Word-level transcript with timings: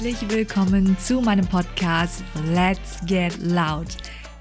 Herzlich 0.00 0.30
willkommen 0.30 0.96
zu 0.96 1.20
meinem 1.20 1.44
Podcast 1.44 2.22
Let's 2.54 3.04
Get 3.06 3.36
Loud, 3.38 3.96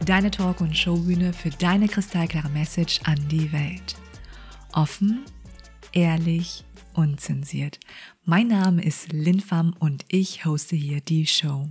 deine 0.06 0.30
Talk- 0.30 0.62
und 0.62 0.78
Showbühne 0.78 1.34
für 1.34 1.50
deine 1.50 1.88
kristallklare 1.88 2.50
Message 2.50 3.00
an 3.06 3.18
die 3.28 3.52
Welt. 3.52 3.96
Offen, 4.74 5.26
ehrlich, 5.94 6.64
unzensiert. 6.94 7.80
Mein 8.24 8.50
Name 8.50 8.84
ist 8.84 9.12
Lin 9.12 9.40
Pham 9.40 9.74
und 9.80 10.06
ich 10.10 10.46
hoste 10.46 10.76
hier 10.76 11.02
die 11.02 11.26
Show. 11.26 11.68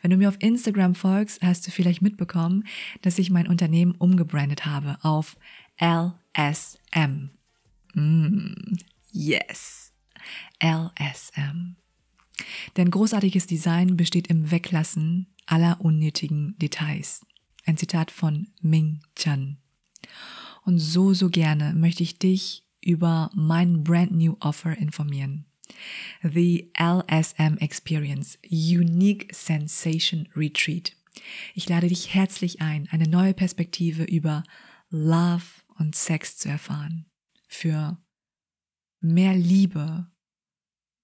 Wenn 0.00 0.10
du 0.10 0.16
mir 0.16 0.30
auf 0.30 0.38
Instagram 0.38 0.94
folgst, 0.94 1.42
hast 1.42 1.66
du 1.66 1.70
vielleicht 1.70 2.00
mitbekommen, 2.00 2.64
dass 3.02 3.18
ich 3.18 3.28
mein 3.28 3.46
Unternehmen 3.46 3.92
umgebrandet 3.92 4.64
habe 4.64 4.96
auf 5.02 5.36
LSM. 5.78 7.28
Mm, 7.92 8.78
yes. 9.12 9.92
LSM. 10.62 11.76
Denn 12.76 12.90
großartiges 12.90 13.46
Design 13.46 13.96
besteht 13.96 14.28
im 14.28 14.50
Weglassen 14.50 15.28
aller 15.46 15.80
unnötigen 15.80 16.56
Details. 16.58 17.24
Ein 17.64 17.76
Zitat 17.76 18.10
von 18.10 18.48
Ming 18.60 19.00
Chan. 19.14 19.58
Und 20.64 20.78
so, 20.78 21.14
so 21.14 21.30
gerne 21.30 21.74
möchte 21.74 22.02
ich 22.02 22.18
dich 22.18 22.66
über 22.80 23.30
mein 23.34 23.84
brand 23.84 24.12
new 24.12 24.36
Offer 24.40 24.76
informieren. 24.76 25.46
The 26.22 26.70
LSM 26.78 27.58
Experience 27.58 28.38
Unique 28.48 29.28
Sensation 29.34 30.28
Retreat. 30.36 30.96
Ich 31.54 31.68
lade 31.68 31.88
dich 31.88 32.14
herzlich 32.14 32.60
ein, 32.60 32.88
eine 32.90 33.08
neue 33.08 33.34
Perspektive 33.34 34.04
über 34.04 34.44
Love 34.90 35.44
und 35.78 35.96
Sex 35.96 36.36
zu 36.36 36.48
erfahren. 36.48 37.06
Für 37.48 37.98
mehr 39.00 39.34
Liebe 39.34 40.06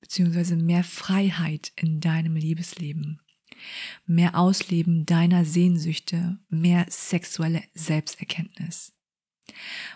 beziehungsweise 0.02 0.56
mehr 0.56 0.84
Freiheit 0.84 1.72
in 1.76 2.00
deinem 2.00 2.36
Liebesleben, 2.36 3.20
mehr 4.04 4.36
Ausleben 4.36 5.06
deiner 5.06 5.46
Sehnsüchte, 5.46 6.38
mehr 6.50 6.84
sexuelle 6.90 7.62
Selbsterkenntnis. 7.72 8.92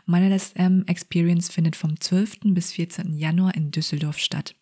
Meine 0.07 0.35
LSM 0.35 0.85
Experience 0.87 1.51
findet 1.51 1.77
vom 1.77 2.01
12. 2.01 2.39
bis 2.55 2.73
14. 2.73 3.15
Januar 3.15 3.55
in 3.55 3.71
Düsseldorf 3.73 4.19
statt. 4.19 4.55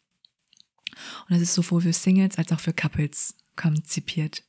Und 1.29 1.37
es 1.37 1.43
ist 1.43 1.55
sowohl 1.55 1.83
für 1.83 1.93
Singles 1.93 2.39
als 2.39 2.51
auch 2.51 2.61
für 2.61 2.73
Couples 2.73 3.37
konzipiert. 3.57 4.45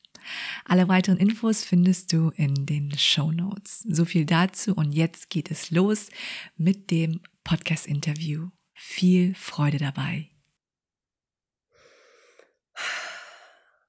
Alle 0.64 0.88
weiteren 0.88 1.18
Infos 1.18 1.62
findest 1.62 2.12
du 2.12 2.30
in 2.30 2.66
den 2.66 2.96
Show 2.98 3.30
Notes. 3.30 3.84
So 3.88 4.04
viel 4.04 4.24
dazu 4.24 4.74
und 4.74 4.92
jetzt 4.92 5.30
geht 5.30 5.50
es 5.50 5.70
los 5.70 6.08
mit 6.56 6.90
dem 6.90 7.20
Podcast-Interview. 7.44 8.48
Viel 8.74 9.34
Freude 9.34 9.78
dabei. 9.78 10.30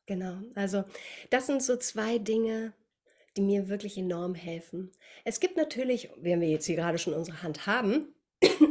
Genau, 0.07 0.37
also 0.55 0.85
das 1.29 1.47
sind 1.47 1.61
so 1.61 1.75
zwei 1.75 2.17
Dinge, 2.17 2.73
die 3.35 3.41
mir 3.41 3.67
wirklich 3.67 3.97
enorm 3.97 4.35
helfen. 4.35 4.91
Es 5.25 5.39
gibt 5.39 5.57
natürlich, 5.57 6.09
wenn 6.17 6.41
wir 6.41 6.47
jetzt 6.49 6.65
hier 6.65 6.77
gerade 6.77 6.97
schon 6.97 7.13
unsere 7.13 7.43
Hand 7.43 7.67
haben, 7.67 8.15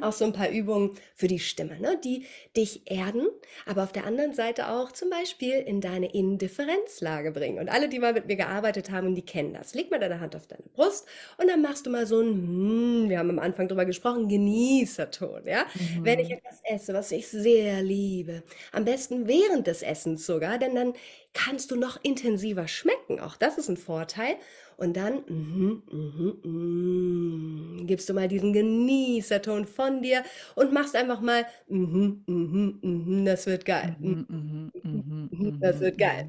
auch 0.03 0.13
so 0.13 0.25
ein 0.25 0.33
paar 0.33 0.51
Übungen 0.51 0.93
für 1.15 1.27
die 1.27 1.39
Stimme, 1.39 1.81
ne? 1.81 1.99
die 2.03 2.27
dich 2.57 2.83
erden, 2.91 3.27
aber 3.67 3.83
auf 3.83 3.93
der 3.93 4.07
anderen 4.07 4.33
Seite 4.33 4.69
auch 4.69 4.93
zum 4.93 5.11
Beispiel 5.11 5.55
in 5.55 5.81
deine 5.81 6.13
Indifferenzlage 6.13 7.33
bringen. 7.33 7.59
Und 7.59 7.69
alle, 7.69 7.89
die 7.89 7.99
mal 7.99 8.13
mit 8.13 8.27
mir 8.27 8.37
gearbeitet 8.37 8.91
haben, 8.91 9.15
die 9.15 9.25
kennen 9.25 9.55
das. 9.55 9.75
Leg 9.75 9.91
mal 9.91 9.99
deine 9.99 10.21
Hand 10.21 10.37
auf 10.37 10.47
deine 10.47 10.63
Brust 10.75 11.07
und 11.39 11.49
dann 11.49 11.63
machst 11.63 11.87
du 11.87 11.91
mal 11.91 12.07
so 12.07 12.21
ein, 12.21 12.29
hm, 12.29 13.09
wir 13.09 13.19
haben 13.19 13.31
am 13.31 13.39
Anfang 13.39 13.67
drüber 13.69 13.85
gesprochen, 13.85 14.29
Genießerton. 14.29 15.47
Ja? 15.47 15.67
Mhm. 15.75 16.05
Wenn 16.05 16.21
ich 16.21 16.29
mhm. 16.29 16.37
etwas 16.37 16.61
esse, 16.65 16.95
was 16.95 17.11
ich 17.11 17.29
sehr 17.29 17.83
liebe, 17.83 18.43
am 18.73 18.85
besten 18.85 19.27
während 19.27 19.67
des 19.67 19.83
Essens 19.83 20.27
sogar, 20.27 20.59
denn 20.59 20.75
dann 20.75 20.93
kannst 21.33 21.71
du 21.71 21.77
noch 21.77 21.99
intensiver 22.03 22.69
schmecken. 22.69 23.21
Auch 23.21 23.37
das 23.37 23.59
ist 23.59 23.69
ein 23.69 23.77
Vorteil. 23.77 24.37
Und 24.79 24.95
dann 24.97 25.25
mm, 25.27 25.83
mm, 25.91 26.39
mm, 26.43 27.87
gibst 27.87 28.09
du 28.09 28.15
mal 28.15 28.29
diesen 28.29 28.53
Genießerton 28.53 29.67
von 29.67 30.03
dir 30.03 30.23
und 30.55 30.73
machst 30.73 30.95
einfach 30.95 31.23
mal, 31.23 31.47
das 31.67 33.47
wird 33.47 33.65
geil. 33.65 33.97
das 35.61 35.81
wird 35.81 35.97
geil. 35.97 36.29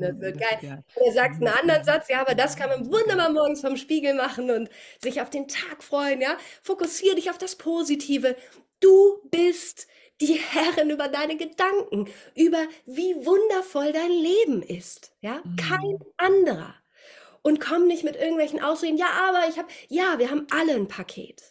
das 0.00 0.20
wird 0.20 0.40
geil. 0.40 0.82
Und 0.96 1.06
du 1.06 1.12
sagst 1.12 1.40
einen 1.40 1.54
anderen 1.54 1.84
Satz, 1.84 2.08
ja, 2.08 2.22
aber 2.22 2.34
das 2.34 2.56
kann 2.56 2.70
man 2.70 2.84
wunderbar 2.86 3.30
morgens 3.30 3.60
vom 3.60 3.76
Spiegel 3.76 4.14
machen 4.14 4.50
und 4.50 4.68
sich 5.00 5.20
auf 5.20 5.30
den 5.30 5.46
Tag 5.46 5.84
freuen, 5.84 6.20
ja. 6.20 6.36
Fokussiere 6.62 7.14
dich 7.14 7.30
auf 7.30 7.38
das 7.38 7.54
Positive. 7.54 8.34
Du 8.80 9.20
bist 9.30 9.86
die 10.20 10.34
Herrin 10.34 10.90
über 10.90 11.08
deine 11.08 11.36
Gedanken, 11.36 12.08
über 12.34 12.66
wie 12.84 13.14
wundervoll 13.24 13.92
dein 13.92 14.10
Leben 14.10 14.62
ist. 14.62 15.12
Ja, 15.20 15.42
kein 15.56 15.98
anderer 16.16 16.74
und 17.42 17.60
komm 17.60 17.86
nicht 17.86 18.04
mit 18.04 18.16
irgendwelchen 18.16 18.62
Ausreden. 18.62 18.96
Ja, 18.96 19.10
aber 19.28 19.48
ich 19.48 19.58
habe, 19.58 19.68
ja, 19.88 20.18
wir 20.18 20.30
haben 20.30 20.46
alle 20.50 20.74
ein 20.74 20.88
Paket. 20.88 21.42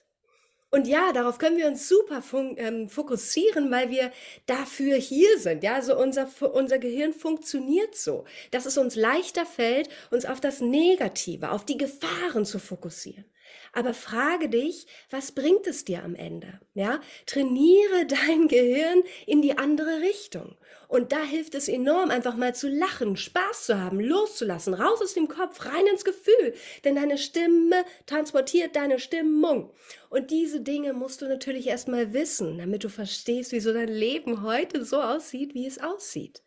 Und 0.71 0.87
ja, 0.87 1.11
darauf 1.13 1.39
können 1.39 1.57
wir 1.57 1.65
uns 1.65 1.87
super 1.87 2.21
ähm, 2.57 2.89
fokussieren, 2.89 3.71
weil 3.71 3.89
wir 3.89 4.11
dafür 4.45 4.97
hier 4.97 5.39
sind. 5.39 5.63
Ja, 5.63 5.73
also 5.73 5.97
unser, 5.97 6.27
unser 6.53 6.77
Gehirn 6.77 7.13
funktioniert 7.13 7.95
so, 7.95 8.25
dass 8.51 8.67
es 8.67 8.77
uns 8.77 8.95
leichter 8.95 9.47
fällt, 9.47 9.89
uns 10.11 10.25
auf 10.25 10.39
das 10.39 10.61
Negative, 10.61 11.49
auf 11.49 11.65
die 11.65 11.77
Gefahren 11.77 12.45
zu 12.45 12.59
fokussieren. 12.59 13.25
Aber 13.73 13.93
frage 13.93 14.49
dich, 14.49 14.87
was 15.09 15.31
bringt 15.31 15.67
es 15.67 15.85
dir 15.85 16.03
am 16.03 16.15
Ende? 16.15 16.59
Ja, 16.73 17.01
trainiere 17.25 18.05
dein 18.07 18.47
Gehirn 18.47 19.03
in 19.25 19.41
die 19.41 19.57
andere 19.57 20.01
Richtung. 20.01 20.55
Und 20.87 21.11
da 21.11 21.23
hilft 21.23 21.53
es 21.53 21.67
enorm, 21.67 22.09
einfach 22.09 22.35
mal 22.35 22.55
zu 22.55 22.67
lachen, 22.67 23.15
Spaß 23.15 23.67
zu 23.67 23.79
haben, 23.79 23.99
loszulassen, 23.99 24.73
raus 24.73 24.99
aus 25.01 25.13
dem 25.13 25.27
Kopf, 25.27 25.65
rein 25.65 25.85
ins 25.85 26.03
Gefühl. 26.03 26.55
Denn 26.83 26.95
deine 26.95 27.19
Stimme 27.19 27.85
transportiert 28.07 28.75
deine 28.75 28.97
Stimmung. 28.97 29.71
Und 30.09 30.31
diese 30.31 30.61
Dinge 30.61 30.93
musst 30.93 31.21
du 31.21 31.27
natürlich 31.27 31.67
erstmal 31.67 32.13
wissen, 32.13 32.57
damit 32.57 32.83
du 32.83 32.89
verstehst, 32.89 33.51
wieso 33.51 33.71
dein 33.71 33.89
Leben 33.89 34.41
heute 34.41 34.83
so 34.83 34.99
aussieht, 34.99 35.53
wie 35.53 35.67
es 35.67 35.79
aussieht. 35.79 36.41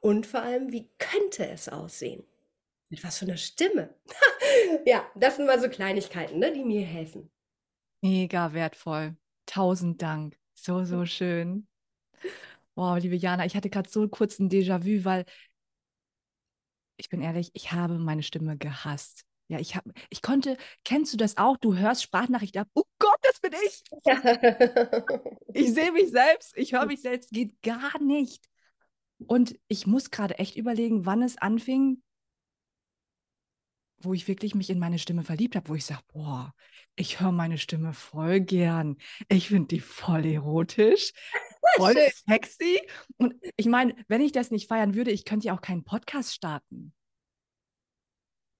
Und 0.00 0.26
vor 0.26 0.40
allem, 0.40 0.72
wie 0.72 0.90
könnte 0.98 1.48
es 1.48 1.68
aussehen? 1.68 2.26
Mit 2.94 3.02
was 3.02 3.18
für 3.18 3.24
einer 3.24 3.36
Stimme? 3.36 3.92
ja, 4.86 5.04
das 5.16 5.34
sind 5.34 5.46
mal 5.46 5.60
so 5.60 5.68
Kleinigkeiten, 5.68 6.38
ne, 6.38 6.52
die 6.52 6.62
mir 6.62 6.86
helfen. 6.86 7.28
Mega 8.02 8.52
wertvoll. 8.52 9.16
Tausend 9.46 10.00
Dank. 10.00 10.38
So, 10.54 10.84
so 10.84 11.04
schön. 11.04 11.66
Wow, 12.76 12.96
liebe 13.00 13.16
Jana, 13.16 13.46
ich 13.46 13.56
hatte 13.56 13.68
gerade 13.68 13.90
so 13.90 14.06
kurz 14.06 14.38
ein 14.38 14.48
Déjà-vu, 14.48 15.04
weil 15.04 15.24
ich 16.96 17.08
bin 17.08 17.20
ehrlich, 17.20 17.50
ich 17.54 17.72
habe 17.72 17.98
meine 17.98 18.22
Stimme 18.22 18.56
gehasst. 18.56 19.24
Ja, 19.48 19.58
ich 19.58 19.74
habe, 19.74 19.92
ich 20.08 20.22
konnte, 20.22 20.56
kennst 20.84 21.12
du 21.12 21.16
das 21.16 21.36
auch? 21.36 21.56
Du 21.56 21.74
hörst 21.74 22.04
Sprachnachricht 22.04 22.56
ab. 22.56 22.68
Oh 22.74 22.84
Gott, 23.00 23.18
das 23.22 23.40
bin 23.40 23.54
ich. 23.66 23.82
ich 25.52 25.74
sehe 25.74 25.90
mich 25.90 26.12
selbst, 26.12 26.56
ich 26.56 26.74
höre 26.74 26.86
mich 26.86 27.02
selbst, 27.02 27.30
geht 27.32 27.60
gar 27.60 28.00
nicht. 28.00 28.44
Und 29.26 29.58
ich 29.66 29.84
muss 29.88 30.12
gerade 30.12 30.38
echt 30.38 30.54
überlegen, 30.54 31.06
wann 31.06 31.22
es 31.22 31.38
anfing, 31.38 32.00
wo 34.04 34.14
ich 34.14 34.28
wirklich 34.28 34.54
mich 34.54 34.70
in 34.70 34.78
meine 34.78 34.98
Stimme 34.98 35.22
verliebt 35.22 35.56
habe, 35.56 35.68
wo 35.68 35.74
ich 35.74 35.84
sage, 35.84 36.02
boah, 36.12 36.54
ich 36.96 37.20
höre 37.20 37.32
meine 37.32 37.58
Stimme 37.58 37.92
voll 37.92 38.40
gern. 38.40 38.96
Ich 39.28 39.48
finde 39.48 39.68
die 39.68 39.80
voll 39.80 40.26
erotisch 40.26 41.12
voll 41.76 41.96
sexy. 42.28 42.80
Und 43.16 43.34
ich 43.56 43.66
meine, 43.66 43.94
wenn 44.08 44.20
ich 44.20 44.32
das 44.32 44.50
nicht 44.50 44.68
feiern 44.68 44.94
würde, 44.94 45.10
ich 45.10 45.24
könnte 45.24 45.48
ja 45.48 45.56
auch 45.56 45.60
keinen 45.60 45.84
Podcast 45.84 46.34
starten. 46.34 46.92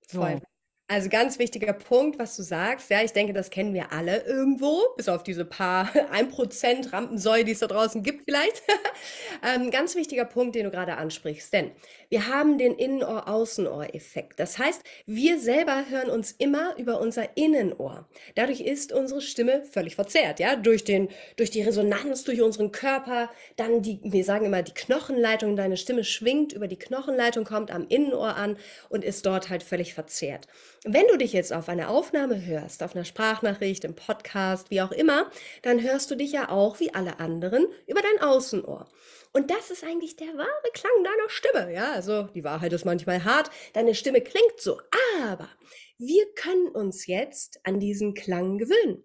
So. 0.07 0.21
Voll. 0.21 0.43
Also 0.87 1.09
ganz 1.09 1.39
wichtiger 1.39 1.73
Punkt, 1.73 2.19
was 2.19 2.37
du 2.37 2.43
sagst. 2.43 2.91
Ja, 2.91 3.03
ich 3.03 3.15
denke, 3.15 3.33
das 3.33 3.49
kennen 3.49 3.73
wir 3.73 3.91
alle 3.91 4.23
irgendwo, 4.25 4.83
bis 4.99 5.09
auf 5.09 5.23
diese 5.23 5.47
paar 5.47 5.87
1% 6.13 6.93
Rampensäue, 6.93 7.43
die 7.43 7.53
es 7.53 7.61
da 7.61 7.69
draußen 7.69 8.03
gibt 8.03 8.25
vielleicht. 8.27 8.63
ähm, 9.43 9.71
ganz 9.71 9.97
wichtiger 9.97 10.27
Punkt, 10.27 10.55
den 10.55 10.65
du 10.65 10.71
gerade 10.71 10.99
ansprichst. 10.99 11.55
Denn 11.55 11.71
wir 12.11 12.29
haben 12.29 12.59
den 12.59 12.75
Innenohr-Außenohr-Effekt. 12.75 14.39
Das 14.39 14.59
heißt, 14.59 14.83
wir 15.07 15.41
selber 15.41 15.87
hören 15.89 16.11
uns 16.11 16.33
immer 16.33 16.77
über 16.77 17.01
unser 17.01 17.35
Innenohr. 17.35 18.07
Dadurch 18.35 18.61
ist 18.61 18.93
unsere 18.93 19.23
Stimme 19.23 19.65
völlig 19.65 19.95
verzerrt. 19.95 20.39
Ja, 20.39 20.55
durch, 20.55 20.85
den, 20.85 21.09
durch 21.37 21.51
die 21.51 21.63
Resonanz, 21.63 22.25
durch 22.25 22.43
unseren 22.43 22.73
Körper. 22.73 23.31
Dann 23.57 23.81
die, 23.81 24.01
wir 24.03 24.23
sagen 24.23 24.45
immer, 24.45 24.63
die 24.63 24.75
Knochenleitung, 24.75 25.57
deine 25.57 25.79
Stimme 25.79 26.05
schwingt 26.05 26.53
über 26.53 26.69
die 26.69 26.79
Knochenleitung, 26.79 27.45
kommt 27.45 27.71
am 27.71 27.87
Innenohr 27.89 28.37
an 28.37 28.59
und 28.91 29.03
ist 29.03 29.25
dort 29.25 29.49
halt 29.49 29.63
völlig 29.63 29.95
verzerrt. 29.95 30.47
Wenn 30.87 31.07
du 31.07 31.17
dich 31.17 31.33
jetzt 31.33 31.51
auf 31.51 31.71
eine 31.71 31.89
Aufnahme 31.89 32.45
hörst, 32.45 32.83
auf 32.83 32.95
einer 32.95 33.07
Sprachnachricht, 33.07 33.85
im 33.85 33.95
Podcast, 33.95 34.71
wie 34.71 34.83
auch 34.83 34.93
immer, 34.93 35.31
dann 35.63 35.83
hörst 35.83 36.11
du 36.11 36.15
dich 36.15 36.33
ja 36.33 36.51
auch 36.51 36.79
wie 36.79 36.93
alle 36.93 37.21
anderen 37.21 37.67
über 37.87 38.03
dein 38.03 38.21
Außenohr. 38.29 38.87
Und 39.33 39.51
das 39.51 39.71
ist 39.71 39.83
eigentlich 39.83 40.17
der 40.17 40.37
wahre 40.37 40.71
Klang 40.75 40.93
deiner 41.03 41.31
Stimme. 41.31 41.73
Ja, 41.73 41.93
also 41.93 42.25
die 42.25 42.45
Wahrheit 42.45 42.75
ist 42.75 42.85
manchmal 42.85 43.25
hart. 43.25 43.51
Deine 43.73 43.95
Stimme 43.95 44.21
klingt 44.21 44.61
so. 44.61 44.79
Aber 45.23 45.49
wir 45.97 46.27
können 46.35 46.69
uns 46.69 47.07
jetzt 47.07 47.61
an 47.65 47.81
diesen 47.81 48.13
Klang 48.13 48.59
gewöhnen. 48.59 49.05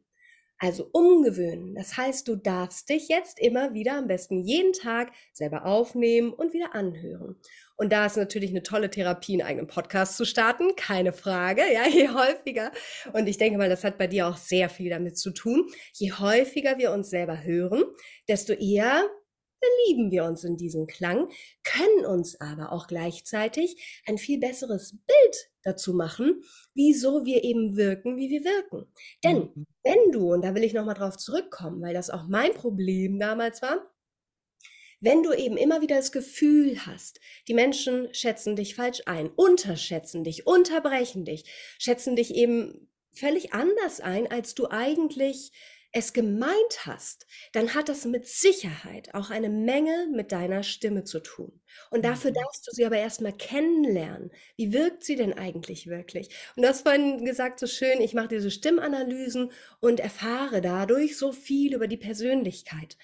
Also 0.58 0.90
umgewöhnen. 0.92 1.76
Das 1.76 1.96
heißt, 1.96 2.28
du 2.28 2.36
darfst 2.36 2.90
dich 2.90 3.08
jetzt 3.08 3.40
immer 3.40 3.74
wieder, 3.74 3.94
am 3.94 4.08
besten 4.08 4.42
jeden 4.42 4.74
Tag, 4.74 5.14
selber 5.31 5.66
aufnehmen 5.66 6.34
und 6.34 6.52
wieder 6.52 6.76
anhören. 6.76 7.40
Und 7.80 7.94
da 7.94 8.06
ist 8.06 8.18
natürlich 8.18 8.50
eine 8.50 8.62
tolle 8.62 8.90
Therapie, 8.90 9.34
einen 9.34 9.48
eigenen 9.48 9.68
Podcast 9.68 10.18
zu 10.18 10.26
starten, 10.26 10.76
keine 10.76 11.14
Frage, 11.14 11.62
ja, 11.74 11.88
je 11.88 12.10
häufiger. 12.10 12.72
Und 13.14 13.28
ich 13.28 13.38
denke 13.38 13.58
mal, 13.58 13.70
das 13.70 13.86
hat 13.86 13.98
bei 13.98 14.08
dir 14.08 14.28
auch 14.28 14.36
sehr 14.36 14.70
viel 14.70 14.90
damit 14.90 15.18
zu 15.18 15.31
tun. 15.31 15.66
Je 15.94 16.12
häufiger 16.12 16.78
wir 16.78 16.92
uns 16.92 17.10
selber 17.10 17.42
hören, 17.42 17.86
desto 18.28 18.52
eher 18.52 19.10
lieben 19.88 20.12
wir 20.12 20.26
uns 20.26 20.44
in 20.44 20.58
diesem 20.58 20.88
Klang, 20.88 21.30
können 21.64 22.06
uns 22.06 22.40
aber 22.40 22.72
auch 22.74 22.88
gleichzeitig 22.88 24.02
ein 24.06 24.18
viel 24.18 24.40
besseres 24.40 24.98
Bild 25.06 25.52
dazu 25.64 25.94
machen, 25.94 26.42
wieso 26.74 27.26
wir 27.26 27.44
eben 27.44 27.78
wirken, 27.78 28.18
wie 28.18 28.30
wir 28.30 28.44
wirken. 28.44 28.92
Denn 29.24 29.38
mhm. 29.38 29.66
wenn 29.84 30.12
du, 30.12 30.34
und 30.34 30.44
da 30.44 30.54
will 30.54 30.64
ich 30.64 30.74
nochmal 30.74 30.96
drauf 30.96 31.18
zurückkommen, 31.18 31.81
weil 31.81 31.94
das 31.94 32.10
auch 32.10 32.28
mein 32.28 32.54
Problem 32.54 33.20
damals 33.20 33.62
war, 33.62 33.90
wenn 35.01 35.24
du 35.24 35.34
eben 35.34 35.57
immer 35.57 35.81
wieder 35.81 35.96
das 35.96 36.12
Gefühl 36.12 36.86
hast, 36.86 37.19
die 37.48 37.54
Menschen 37.54 38.13
schätzen 38.13 38.56
dich 38.56 38.75
falsch 38.75 39.01
ein, 39.06 39.30
unterschätzen 39.30 40.24
dich, 40.24 40.46
unterbrechen 40.46 41.25
dich, 41.25 41.46
schätzen 41.78 42.16
dich 42.16 42.36
eben 42.36 42.90
völlig 43.12 43.54
anders 43.54 44.01
ein, 44.01 44.30
als 44.30 44.56
du 44.56 44.68
eigentlich 44.69 45.51
es 45.92 46.13
gemeint 46.13 46.86
hast, 46.86 47.25
dann 47.51 47.74
hat 47.74 47.90
das 47.90 48.06
mit 48.06 48.28
Sicherheit 48.28 49.13
auch 49.16 49.31
eine 49.31 49.50
Menge 49.50 50.07
mit 50.13 50.31
deiner 50.31 50.62
Stimme 50.62 51.04
zu 51.04 51.19
tun. 51.19 51.62
Und 51.90 52.06
dafür 52.06 52.30
mhm. 52.30 52.36
darfst 52.36 52.68
du 52.68 52.72
sie 52.72 52.86
aber 52.86 52.98
erstmal 52.98 53.34
kennenlernen. 53.34 54.31
Wie 54.56 54.72
wirkt 54.72 55.04
sie 55.04 55.16
denn 55.16 55.34
eigentlich 55.34 55.88
wirklich? 55.88 56.30
Und 56.56 56.63
das 56.63 56.81
vorhin 56.81 57.25
gesagt 57.25 57.60
so 57.60 57.66
schön, 57.66 58.02
ich 58.02 58.13
mache 58.13 58.28
diese 58.28 58.52
Stimmanalysen 58.52 59.52
und 59.80 60.00
erfahre 60.00 60.62
dadurch 60.62 61.18
so 61.18 61.31
viel 61.31 61.74
über 61.74 61.88
die 61.88 61.98
Persönlichkeit. 61.98 62.98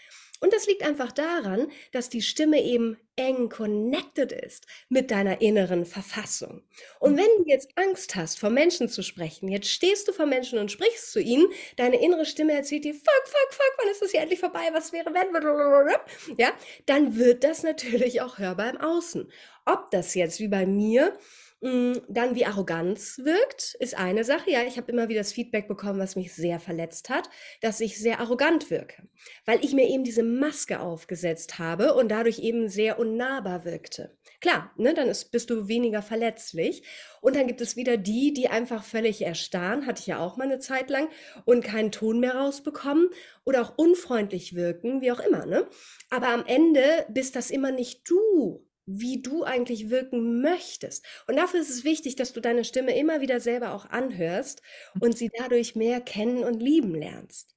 Und 0.45 0.53
das 0.53 0.67
liegt 0.67 0.83
einfach 0.83 1.11
daran, 1.11 1.71
dass 1.91 2.09
die 2.09 2.21
Stimme 2.21 2.61
eben 2.61 2.99
eng 3.15 3.49
connected 3.49 4.31
ist 4.31 4.67
mit 4.89 5.09
deiner 5.09 5.41
inneren 5.41 5.85
Verfassung. 5.85 6.61
Und 6.99 7.13
mhm. 7.13 7.17
wenn 7.17 7.37
du 7.39 7.43
jetzt 7.47 7.71
Angst 7.77 8.15
hast, 8.15 8.37
vor 8.37 8.51
Menschen 8.51 8.87
zu 8.87 9.01
sprechen, 9.01 9.47
jetzt 9.47 9.67
stehst 9.67 10.07
du 10.07 10.13
vor 10.13 10.27
Menschen 10.27 10.59
und 10.59 10.71
sprichst 10.71 11.11
zu 11.11 11.19
ihnen, 11.19 11.47
deine 11.77 11.99
innere 11.99 12.27
Stimme 12.27 12.53
erzählt 12.53 12.85
dir, 12.85 12.93
fuck, 12.93 13.23
fuck, 13.25 13.53
fuck, 13.53 13.73
wann 13.79 13.89
ist 13.89 14.03
das 14.03 14.11
hier 14.11 14.19
endlich 14.19 14.39
vorbei, 14.39 14.69
was 14.71 14.93
wäre, 14.93 15.11
wenn, 15.15 16.37
ja, 16.37 16.53
dann 16.85 17.17
wird 17.17 17.43
das 17.43 17.63
natürlich 17.63 18.21
auch 18.21 18.37
hörbar 18.37 18.69
im 18.69 18.77
Außen. 18.77 19.31
Ob 19.65 19.89
das 19.89 20.13
jetzt 20.13 20.39
wie 20.39 20.47
bei 20.47 20.67
mir 20.67 21.17
dann 21.61 22.35
wie 22.35 22.45
Arroganz 22.45 23.19
wirkt, 23.23 23.75
ist 23.79 23.97
eine 23.97 24.23
Sache. 24.23 24.51
Ja, 24.51 24.63
ich 24.63 24.77
habe 24.77 24.91
immer 24.91 25.09
wieder 25.09 25.21
das 25.21 25.33
Feedback 25.33 25.67
bekommen, 25.67 25.99
was 25.99 26.15
mich 26.15 26.33
sehr 26.33 26.59
verletzt 26.59 27.09
hat, 27.09 27.29
dass 27.61 27.79
ich 27.79 27.97
sehr 27.97 28.19
arrogant 28.19 28.69
wirke, 28.69 29.07
weil 29.45 29.63
ich 29.63 29.73
mir 29.73 29.87
eben 29.87 30.03
diese 30.03 30.21
Maske 30.21 30.79
aufgesetzt 30.79 31.57
habe 31.57 31.93
und 31.95 32.09
dadurch 32.09 32.39
eben 32.39 32.67
sehr 32.67 32.99
unnahbar 32.99 33.65
wirkte. 33.65 34.15
Klar, 34.41 34.71
ne, 34.77 34.93
dann 34.93 35.07
ist, 35.07 35.31
bist 35.31 35.49
du 35.49 35.67
weniger 35.67 36.01
verletzlich. 36.01 36.83
Und 37.21 37.35
dann 37.35 37.47
gibt 37.47 37.61
es 37.61 37.75
wieder 37.75 37.97
die, 37.97 38.33
die 38.33 38.49
einfach 38.49 38.83
völlig 38.83 39.23
erstarren, 39.23 39.87
hatte 39.87 40.01
ich 40.01 40.07
ja 40.07 40.19
auch 40.19 40.37
mal 40.37 40.43
eine 40.43 40.59
Zeit 40.59 40.89
lang, 40.89 41.09
und 41.45 41.63
keinen 41.63 41.91
Ton 41.91 42.19
mehr 42.19 42.35
rausbekommen 42.35 43.09
oder 43.43 43.61
auch 43.61 43.77
unfreundlich 43.77 44.55
wirken, 44.55 45.01
wie 45.01 45.11
auch 45.11 45.19
immer. 45.19 45.45
Ne? 45.45 45.67
Aber 46.09 46.27
am 46.27 46.45
Ende 46.45 47.05
bist 47.09 47.35
das 47.35 47.49
immer 47.49 47.71
nicht 47.71 48.07
du, 48.09 48.64
wie 48.85 49.21
du 49.21 49.43
eigentlich 49.43 49.89
wirken 49.89 50.41
möchtest. 50.41 51.05
Und 51.27 51.37
dafür 51.37 51.59
ist 51.61 51.69
es 51.69 51.83
wichtig, 51.83 52.15
dass 52.15 52.33
du 52.33 52.41
deine 52.41 52.63
Stimme 52.63 52.97
immer 52.97 53.21
wieder 53.21 53.39
selber 53.39 53.73
auch 53.73 53.85
anhörst 53.87 54.61
und 54.99 55.17
sie 55.17 55.29
dadurch 55.37 55.75
mehr 55.75 56.01
kennen 56.01 56.43
und 56.43 56.59
lieben 56.61 56.93
lernst. 56.95 57.55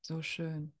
So 0.00 0.22
schön. 0.22 0.72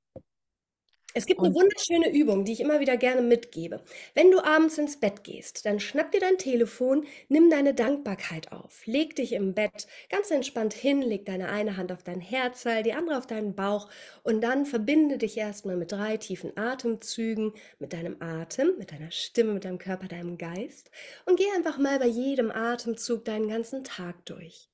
Es 1.16 1.24
gibt 1.24 1.40
eine 1.40 1.54
wunderschöne 1.54 2.12
Übung, 2.12 2.44
die 2.44 2.52
ich 2.52 2.60
immer 2.60 2.78
wieder 2.78 2.98
gerne 2.98 3.22
mitgebe. 3.22 3.82
Wenn 4.12 4.30
du 4.30 4.38
abends 4.44 4.76
ins 4.76 5.00
Bett 5.00 5.24
gehst, 5.24 5.64
dann 5.64 5.80
schnapp 5.80 6.12
dir 6.12 6.20
dein 6.20 6.36
Telefon, 6.36 7.06
nimm 7.30 7.48
deine 7.48 7.72
Dankbarkeit 7.72 8.52
auf, 8.52 8.86
leg 8.86 9.16
dich 9.16 9.32
im 9.32 9.54
Bett 9.54 9.86
ganz 10.10 10.30
entspannt 10.30 10.74
hin, 10.74 11.00
leg 11.00 11.24
deine 11.24 11.48
eine 11.48 11.78
Hand 11.78 11.90
auf 11.90 12.02
dein 12.02 12.20
Herzteil, 12.20 12.82
die 12.82 12.92
andere 12.92 13.16
auf 13.16 13.26
deinen 13.26 13.54
Bauch 13.54 13.88
und 14.24 14.42
dann 14.42 14.66
verbinde 14.66 15.16
dich 15.16 15.38
erstmal 15.38 15.78
mit 15.78 15.90
drei 15.90 16.18
tiefen 16.18 16.54
Atemzügen, 16.54 17.54
mit 17.78 17.94
deinem 17.94 18.20
Atem, 18.20 18.76
mit 18.76 18.92
deiner 18.92 19.10
Stimme, 19.10 19.54
mit 19.54 19.64
deinem 19.64 19.78
Körper, 19.78 20.08
deinem 20.08 20.36
Geist 20.36 20.90
und 21.24 21.38
geh 21.38 21.46
einfach 21.56 21.78
mal 21.78 21.98
bei 21.98 22.08
jedem 22.08 22.50
Atemzug 22.50 23.24
deinen 23.24 23.48
ganzen 23.48 23.84
Tag 23.84 24.26
durch. 24.26 24.68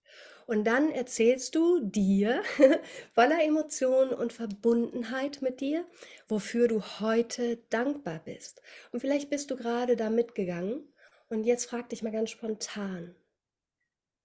Und 0.52 0.64
dann 0.64 0.90
erzählst 0.90 1.54
du 1.54 1.80
dir 1.80 2.42
voller 3.14 3.42
Emotion 3.42 4.10
und 4.10 4.34
Verbundenheit 4.34 5.40
mit 5.40 5.62
dir, 5.62 5.86
wofür 6.28 6.68
du 6.68 6.82
heute 7.00 7.56
dankbar 7.70 8.20
bist. 8.22 8.60
Und 8.90 9.00
vielleicht 9.00 9.30
bist 9.30 9.50
du 9.50 9.56
gerade 9.56 9.96
da 9.96 10.10
mitgegangen 10.10 10.92
und 11.30 11.44
jetzt 11.44 11.64
frag 11.64 11.88
dich 11.88 12.02
mal 12.02 12.12
ganz 12.12 12.28
spontan, 12.28 13.14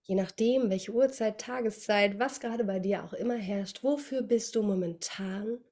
je 0.04 0.16
nachdem, 0.16 0.70
welche 0.70 0.92
Uhrzeit, 0.92 1.40
Tageszeit, 1.40 2.20
was 2.20 2.42
gerade 2.42 2.66
bei 2.66 2.80
dir 2.80 3.06
auch 3.06 3.14
immer 3.14 3.38
herrscht, 3.38 3.86
wofür 3.86 4.22
bist 4.22 4.54
du 4.58 4.64
momentan 4.64 5.64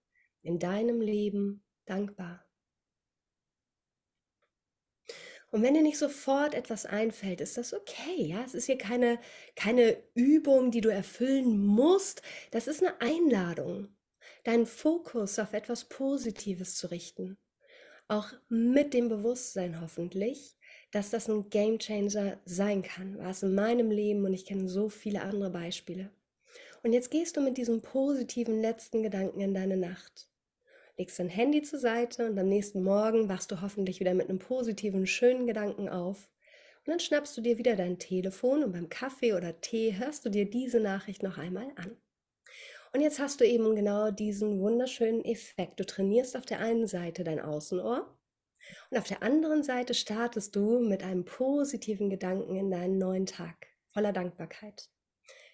in 0.42 0.58
deinem 0.58 1.02
Leben 1.02 1.66
dankbar? 1.84 2.45
Und 5.56 5.64
wenn 5.64 5.74
dir 5.74 5.84
nicht 5.84 5.98
sofort 5.98 6.54
etwas 6.54 6.86
einfällt, 6.86 7.40
ist 7.40 7.56
das 7.56 7.74
okay. 7.74 8.26
Ja, 8.26 8.44
es 8.44 8.56
ist 8.56 8.66
hier 8.66 8.78
keine, 8.78 9.20
keine 9.56 9.96
Übung, 10.14 10.70
die 10.70 10.82
du 10.82 10.90
erfüllen 10.90 11.66
musst. 11.66 12.22
Das 12.52 12.68
ist 12.68 12.84
eine 12.84 13.00
Einladung, 13.00 13.88
deinen 14.44 14.66
Fokus 14.66 15.40
auf 15.40 15.54
etwas 15.54 15.86
Positives 15.86 16.76
zu 16.76 16.88
richten. 16.88 17.38
Auch 18.10 18.34
mit 18.50 18.94
dem 18.94 19.08
Bewusstsein 19.08 19.80
hoffentlich, 19.80 20.58
dass 20.92 21.10
das 21.10 21.30
ein 21.30 21.50
Game 21.50 21.80
Changer 21.80 22.38
sein 22.44 22.82
kann. 22.82 23.18
War 23.18 23.30
es 23.30 23.42
in 23.42 23.56
meinem 23.56 23.92
Leben 23.92 24.26
und 24.26 24.34
ich 24.34 24.46
kenne 24.46 24.68
so 24.68 24.90
viele 24.90 25.22
andere 25.22 25.52
Beispiele. 25.52 26.10
Und 26.84 26.92
jetzt 26.92 27.12
gehst 27.12 27.38
du 27.38 27.40
mit 27.40 27.56
diesem 27.56 27.82
positiven 27.82 28.60
letzten 28.60 29.04
Gedanken 29.04 29.40
in 29.40 29.54
deine 29.54 29.78
Nacht 29.78 30.28
legst 30.98 31.20
dein 31.20 31.30
Handy 31.30 31.62
zur 31.62 31.80
Seite 31.80 32.30
und 32.30 32.38
am 32.40 32.48
nächsten 32.48 32.84
Morgen 32.84 33.28
wachst 33.28 33.52
du 33.52 33.62
hoffentlich 33.62 34.00
wieder 34.00 34.14
mit 34.14 34.30
einem 34.30 34.40
positiven, 34.40 35.06
schönen 35.06 35.48
Gedanken 35.48 35.90
auf. 35.90 36.30
Und 36.86 36.92
dann 36.92 37.00
schnappst 37.00 37.36
du 37.36 37.42
dir 37.42 37.58
wieder 37.58 37.76
dein 37.76 38.00
Telefon 38.00 38.64
und 38.64 38.72
beim 38.72 38.90
Kaffee 38.90 39.34
oder 39.34 39.60
Tee 39.60 39.96
hörst 39.98 40.26
du 40.26 40.30
dir 40.30 40.50
diese 40.50 40.80
Nachricht 40.80 41.24
noch 41.24 41.38
einmal 41.38 41.72
an. 41.76 41.98
Und 42.94 43.02
jetzt 43.02 43.20
hast 43.20 43.42
du 43.42 43.46
eben 43.46 43.76
genau 43.76 44.12
diesen 44.12 44.62
wunderschönen 44.62 45.26
Effekt. 45.26 45.80
Du 45.80 45.86
trainierst 45.86 46.38
auf 46.38 46.46
der 46.46 46.60
einen 46.60 46.88
Seite 46.88 47.26
dein 47.26 47.42
Außenohr 47.42 48.18
und 48.90 48.98
auf 48.98 49.08
der 49.08 49.22
anderen 49.22 49.64
Seite 49.64 49.94
startest 49.94 50.56
du 50.56 50.80
mit 50.80 51.04
einem 51.04 51.26
positiven 51.26 52.10
Gedanken 52.10 52.56
in 52.56 52.72
deinen 52.72 52.98
neuen 52.98 53.26
Tag 53.26 53.68
voller 53.88 54.14
Dankbarkeit. 54.14 54.90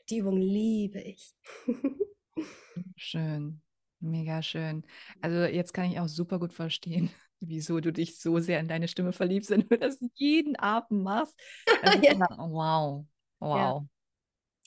Die 0.09 0.17
Übung 0.17 0.37
liebe 0.37 0.99
ich. 0.99 1.33
Schön. 2.95 3.61
Mega 4.01 4.41
schön. 4.41 4.83
Also 5.21 5.43
jetzt 5.43 5.73
kann 5.73 5.91
ich 5.91 5.99
auch 5.99 6.07
super 6.07 6.39
gut 6.39 6.53
verstehen, 6.53 7.09
wieso 7.39 7.79
du 7.79 7.93
dich 7.93 8.19
so 8.19 8.39
sehr 8.39 8.59
in 8.59 8.67
deine 8.67 8.87
Stimme 8.87 9.13
verliebst, 9.13 9.51
wenn 9.51 9.67
du 9.67 9.77
das 9.77 9.99
jeden 10.15 10.55
Abend 10.55 11.03
machst. 11.03 11.39
ja. 12.03 12.27
Wow, 12.37 13.05
wow. 13.39 13.55
Ja, 13.57 13.85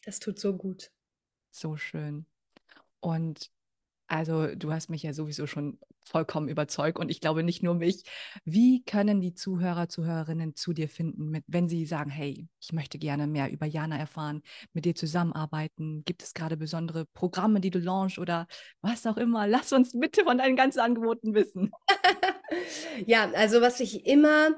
das 0.04 0.20
tut 0.20 0.38
so 0.38 0.56
gut. 0.56 0.90
So 1.50 1.76
schön. 1.76 2.26
Und 3.00 3.50
also 4.14 4.46
du 4.54 4.72
hast 4.72 4.90
mich 4.90 5.02
ja 5.02 5.12
sowieso 5.12 5.48
schon 5.48 5.78
vollkommen 6.06 6.48
überzeugt 6.48 7.00
und 7.00 7.10
ich 7.10 7.20
glaube 7.20 7.42
nicht 7.42 7.64
nur 7.64 7.74
mich. 7.74 8.04
Wie 8.44 8.84
können 8.84 9.20
die 9.20 9.34
Zuhörer, 9.34 9.88
Zuhörerinnen 9.88 10.54
zu 10.54 10.72
dir 10.72 10.88
finden, 10.88 11.30
mit, 11.30 11.42
wenn 11.48 11.68
sie 11.68 11.84
sagen, 11.84 12.10
hey, 12.10 12.46
ich 12.60 12.72
möchte 12.72 12.98
gerne 12.98 13.26
mehr 13.26 13.50
über 13.50 13.66
Jana 13.66 13.98
erfahren, 13.98 14.42
mit 14.72 14.84
dir 14.84 14.94
zusammenarbeiten? 14.94 16.04
Gibt 16.04 16.22
es 16.22 16.32
gerade 16.32 16.56
besondere 16.56 17.06
Programme, 17.06 17.60
die 17.60 17.70
du 17.70 17.80
launchst 17.80 18.20
oder 18.20 18.46
was 18.82 19.04
auch 19.04 19.16
immer? 19.16 19.48
Lass 19.48 19.72
uns 19.72 19.98
bitte 19.98 20.22
von 20.22 20.38
deinen 20.38 20.54
ganzen 20.54 20.78
Angeboten 20.78 21.34
wissen. 21.34 21.72
ja, 23.06 23.28
also 23.32 23.60
was 23.60 23.80
ich 23.80 24.06
immer 24.06 24.56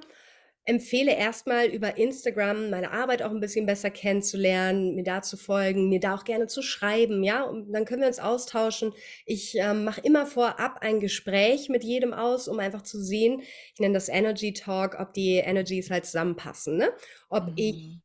empfehle 0.66 1.16
erstmal 1.16 1.68
über 1.68 1.96
Instagram 1.96 2.70
meine 2.70 2.90
Arbeit 2.90 3.22
auch 3.22 3.30
ein 3.30 3.40
bisschen 3.40 3.66
besser 3.66 3.90
kennenzulernen, 3.90 4.96
mir 4.96 5.04
da 5.04 5.22
zu 5.22 5.36
folgen, 5.36 5.88
mir 5.88 6.00
da 6.00 6.16
auch 6.16 6.24
gerne 6.24 6.48
zu 6.48 6.60
schreiben, 6.60 7.22
ja, 7.22 7.44
und 7.44 7.72
dann 7.72 7.84
können 7.84 8.02
wir 8.02 8.08
uns 8.08 8.18
austauschen. 8.18 8.92
Ich 9.24 9.54
ähm, 9.56 9.84
mache 9.84 10.00
immer 10.02 10.26
vorab 10.26 10.78
ein 10.80 10.98
Gespräch 11.00 11.68
mit 11.68 11.84
jedem 11.84 12.12
aus, 12.12 12.48
um 12.48 12.58
einfach 12.58 12.82
zu 12.82 13.00
sehen, 13.00 13.42
ich 13.74 13.80
nenne 13.80 13.94
das 13.94 14.08
Energy 14.08 14.52
Talk, 14.52 14.96
ob 14.98 15.14
die 15.14 15.36
Energies 15.36 15.90
halt 15.90 16.04
zusammenpassen, 16.04 16.76
ne? 16.76 16.90
Ob 17.28 17.46
mhm. 17.46 17.54
ich 17.56 17.98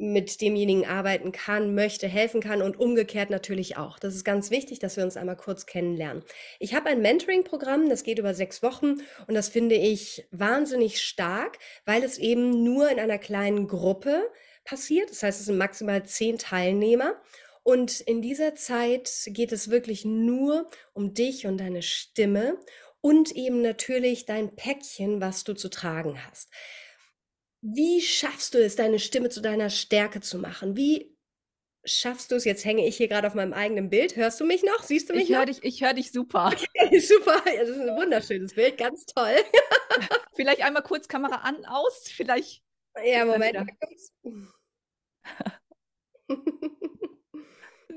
mit 0.00 0.40
demjenigen 0.40 0.86
arbeiten 0.86 1.30
kann, 1.30 1.74
möchte, 1.74 2.08
helfen 2.08 2.40
kann 2.40 2.62
und 2.62 2.80
umgekehrt 2.80 3.30
natürlich 3.30 3.76
auch. 3.76 3.98
Das 3.98 4.14
ist 4.14 4.24
ganz 4.24 4.50
wichtig, 4.50 4.78
dass 4.78 4.96
wir 4.96 5.04
uns 5.04 5.16
einmal 5.16 5.36
kurz 5.36 5.66
kennenlernen. 5.66 6.24
Ich 6.58 6.74
habe 6.74 6.88
ein 6.88 7.02
Mentoring-Programm, 7.02 7.88
das 7.88 8.02
geht 8.02 8.18
über 8.18 8.34
sechs 8.34 8.62
Wochen 8.62 8.96
und 9.26 9.34
das 9.34 9.48
finde 9.48 9.76
ich 9.76 10.26
wahnsinnig 10.30 11.02
stark, 11.02 11.58
weil 11.84 12.02
es 12.02 12.18
eben 12.18 12.64
nur 12.64 12.90
in 12.90 12.98
einer 12.98 13.18
kleinen 13.18 13.68
Gruppe 13.68 14.22
passiert. 14.64 15.10
Das 15.10 15.22
heißt, 15.22 15.40
es 15.40 15.46
sind 15.46 15.58
maximal 15.58 16.04
zehn 16.04 16.38
Teilnehmer 16.38 17.14
Und 17.62 18.00
in 18.00 18.22
dieser 18.22 18.54
Zeit 18.54 19.10
geht 19.26 19.52
es 19.52 19.70
wirklich 19.70 20.04
nur 20.04 20.68
um 20.92 21.14
dich 21.14 21.46
und 21.46 21.58
deine 21.58 21.82
Stimme 21.82 22.58
und 23.00 23.32
eben 23.32 23.62
natürlich 23.62 24.26
dein 24.26 24.56
Päckchen, 24.56 25.20
was 25.20 25.44
du 25.44 25.54
zu 25.54 25.68
tragen 25.68 26.18
hast. 26.26 26.50
Wie 27.62 28.00
schaffst 28.00 28.54
du 28.54 28.64
es, 28.64 28.76
deine 28.76 28.98
Stimme 28.98 29.28
zu 29.28 29.40
deiner 29.40 29.68
Stärke 29.68 30.20
zu 30.20 30.38
machen? 30.38 30.76
Wie 30.76 31.14
schaffst 31.84 32.30
du 32.30 32.36
es? 32.36 32.44
Jetzt 32.44 32.64
hänge 32.64 32.86
ich 32.86 32.96
hier 32.96 33.08
gerade 33.08 33.26
auf 33.26 33.34
meinem 33.34 33.52
eigenen 33.52 33.90
Bild. 33.90 34.16
Hörst 34.16 34.40
du 34.40 34.46
mich 34.46 34.62
noch? 34.62 34.82
Siehst 34.82 35.10
du 35.10 35.14
mich 35.14 35.24
ich 35.24 35.30
noch? 35.30 35.44
dich, 35.44 35.62
ich 35.62 35.82
höre 35.82 35.94
dich 35.94 36.12
super. 36.12 36.52
Okay, 36.82 37.00
super. 37.00 37.42
Ja, 37.46 37.60
das 37.60 37.70
ist 37.70 37.80
ein 37.80 37.96
wunderschönes 37.96 38.54
Bild. 38.54 38.78
Ganz 38.78 39.04
toll. 39.04 39.34
Vielleicht 40.34 40.62
einmal 40.62 40.82
kurz 40.82 41.08
Kamera 41.08 41.36
an, 41.36 41.64
aus. 41.66 42.08
Vielleicht. 42.08 42.62
Ja, 43.04 43.24
Moment. 43.24 43.54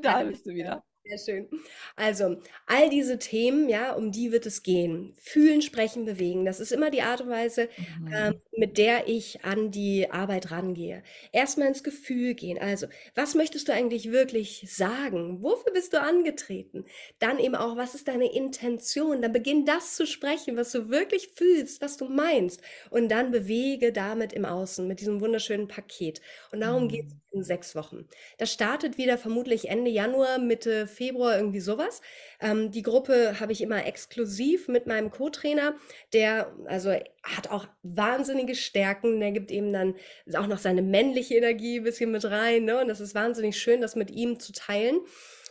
da 0.02 0.24
bist 0.24 0.46
du 0.46 0.52
wieder. 0.52 0.84
Sehr 1.06 1.18
schön. 1.18 1.50
Also, 1.98 2.38
all 2.66 2.90
diese 2.90 3.20
Themen, 3.20 3.68
ja, 3.68 3.92
um 3.94 4.14
die 4.14 4.32
wird 4.32 4.46
es 4.46 4.64
gehen. 4.64 5.14
Fühlen, 5.20 5.62
sprechen, 5.62 6.06
bewegen. 6.06 6.46
Das 6.46 6.62
ist 6.62 6.72
immer 6.72 6.92
die 6.92 7.02
Art 7.02 7.20
und 7.20 7.30
Weise, 7.30 7.68
Mhm. 7.78 8.14
ähm, 8.16 8.42
mit 8.56 8.78
der 8.78 9.10
ich 9.10 9.44
an 9.44 9.70
die 9.70 10.10
Arbeit 10.10 10.50
rangehe. 10.52 11.04
Erstmal 11.34 11.68
ins 11.68 11.84
Gefühl 11.84 12.36
gehen. 12.36 12.58
Also, 12.58 12.88
was 13.16 13.36
möchtest 13.36 13.68
du 13.68 13.74
eigentlich 13.74 14.12
wirklich 14.14 14.64
sagen? 14.74 15.44
Wofür 15.44 15.74
bist 15.74 15.92
du 15.92 16.00
angetreten? 16.00 16.86
Dann 17.20 17.38
eben 17.38 17.56
auch, 17.56 17.76
was 17.76 17.96
ist 17.96 18.08
deine 18.08 18.32
Intention? 18.34 19.22
Dann 19.22 19.34
beginn 19.34 19.66
das 19.66 19.96
zu 19.98 20.08
sprechen, 20.08 20.56
was 20.56 20.72
du 20.72 20.90
wirklich 20.90 21.32
fühlst, 21.36 21.82
was 21.82 21.98
du 21.98 22.06
meinst. 22.06 22.62
Und 22.92 23.10
dann 23.10 23.32
bewege 23.32 23.92
damit 23.92 24.32
im 24.32 24.46
Außen 24.46 24.88
mit 24.88 25.02
diesem 25.02 25.20
wunderschönen 25.20 25.68
Paket. 25.68 26.22
Und 26.54 26.62
darum 26.62 26.88
geht 26.88 27.08
es 27.08 27.14
In 27.34 27.44
sechs 27.44 27.76
Wochen. 27.76 28.08
Das 28.38 28.54
startet 28.54 29.00
wieder 29.00 29.18
vermutlich 29.18 29.68
Ende 29.68 29.90
Januar, 29.90 30.38
Mitte 30.38 30.86
Februar, 30.86 31.36
irgendwie 31.36 31.62
sowas. 31.62 32.00
Ähm, 32.40 32.70
die 32.70 32.84
Gruppe 32.84 33.40
habe 33.40 33.52
ich 33.52 33.62
immer 33.62 33.88
exklusiv 33.88 34.68
mit 34.68 34.86
meinem 34.86 35.10
Co-Trainer, 35.10 35.74
der 36.14 36.54
also 36.68 36.92
hat 37.24 37.50
auch 37.50 37.68
wahnsinnige 37.82 38.54
Stärken. 38.54 39.20
Der 39.20 39.32
gibt 39.32 39.50
eben 39.50 39.74
dann 39.74 39.96
auch 40.36 40.46
noch 40.46 40.60
seine 40.60 40.84
männliche 40.84 41.34
Energie 41.34 41.80
ein 41.80 41.84
bisschen 41.84 42.12
mit 42.12 42.24
rein. 42.24 42.66
Ne? 42.66 42.80
Und 42.80 42.88
das 42.88 43.00
ist 43.00 43.16
wahnsinnig 43.16 43.58
schön, 43.58 43.82
das 43.82 43.96
mit 43.96 44.12
ihm 44.12 44.40
zu 44.40 44.52
teilen. 44.52 45.00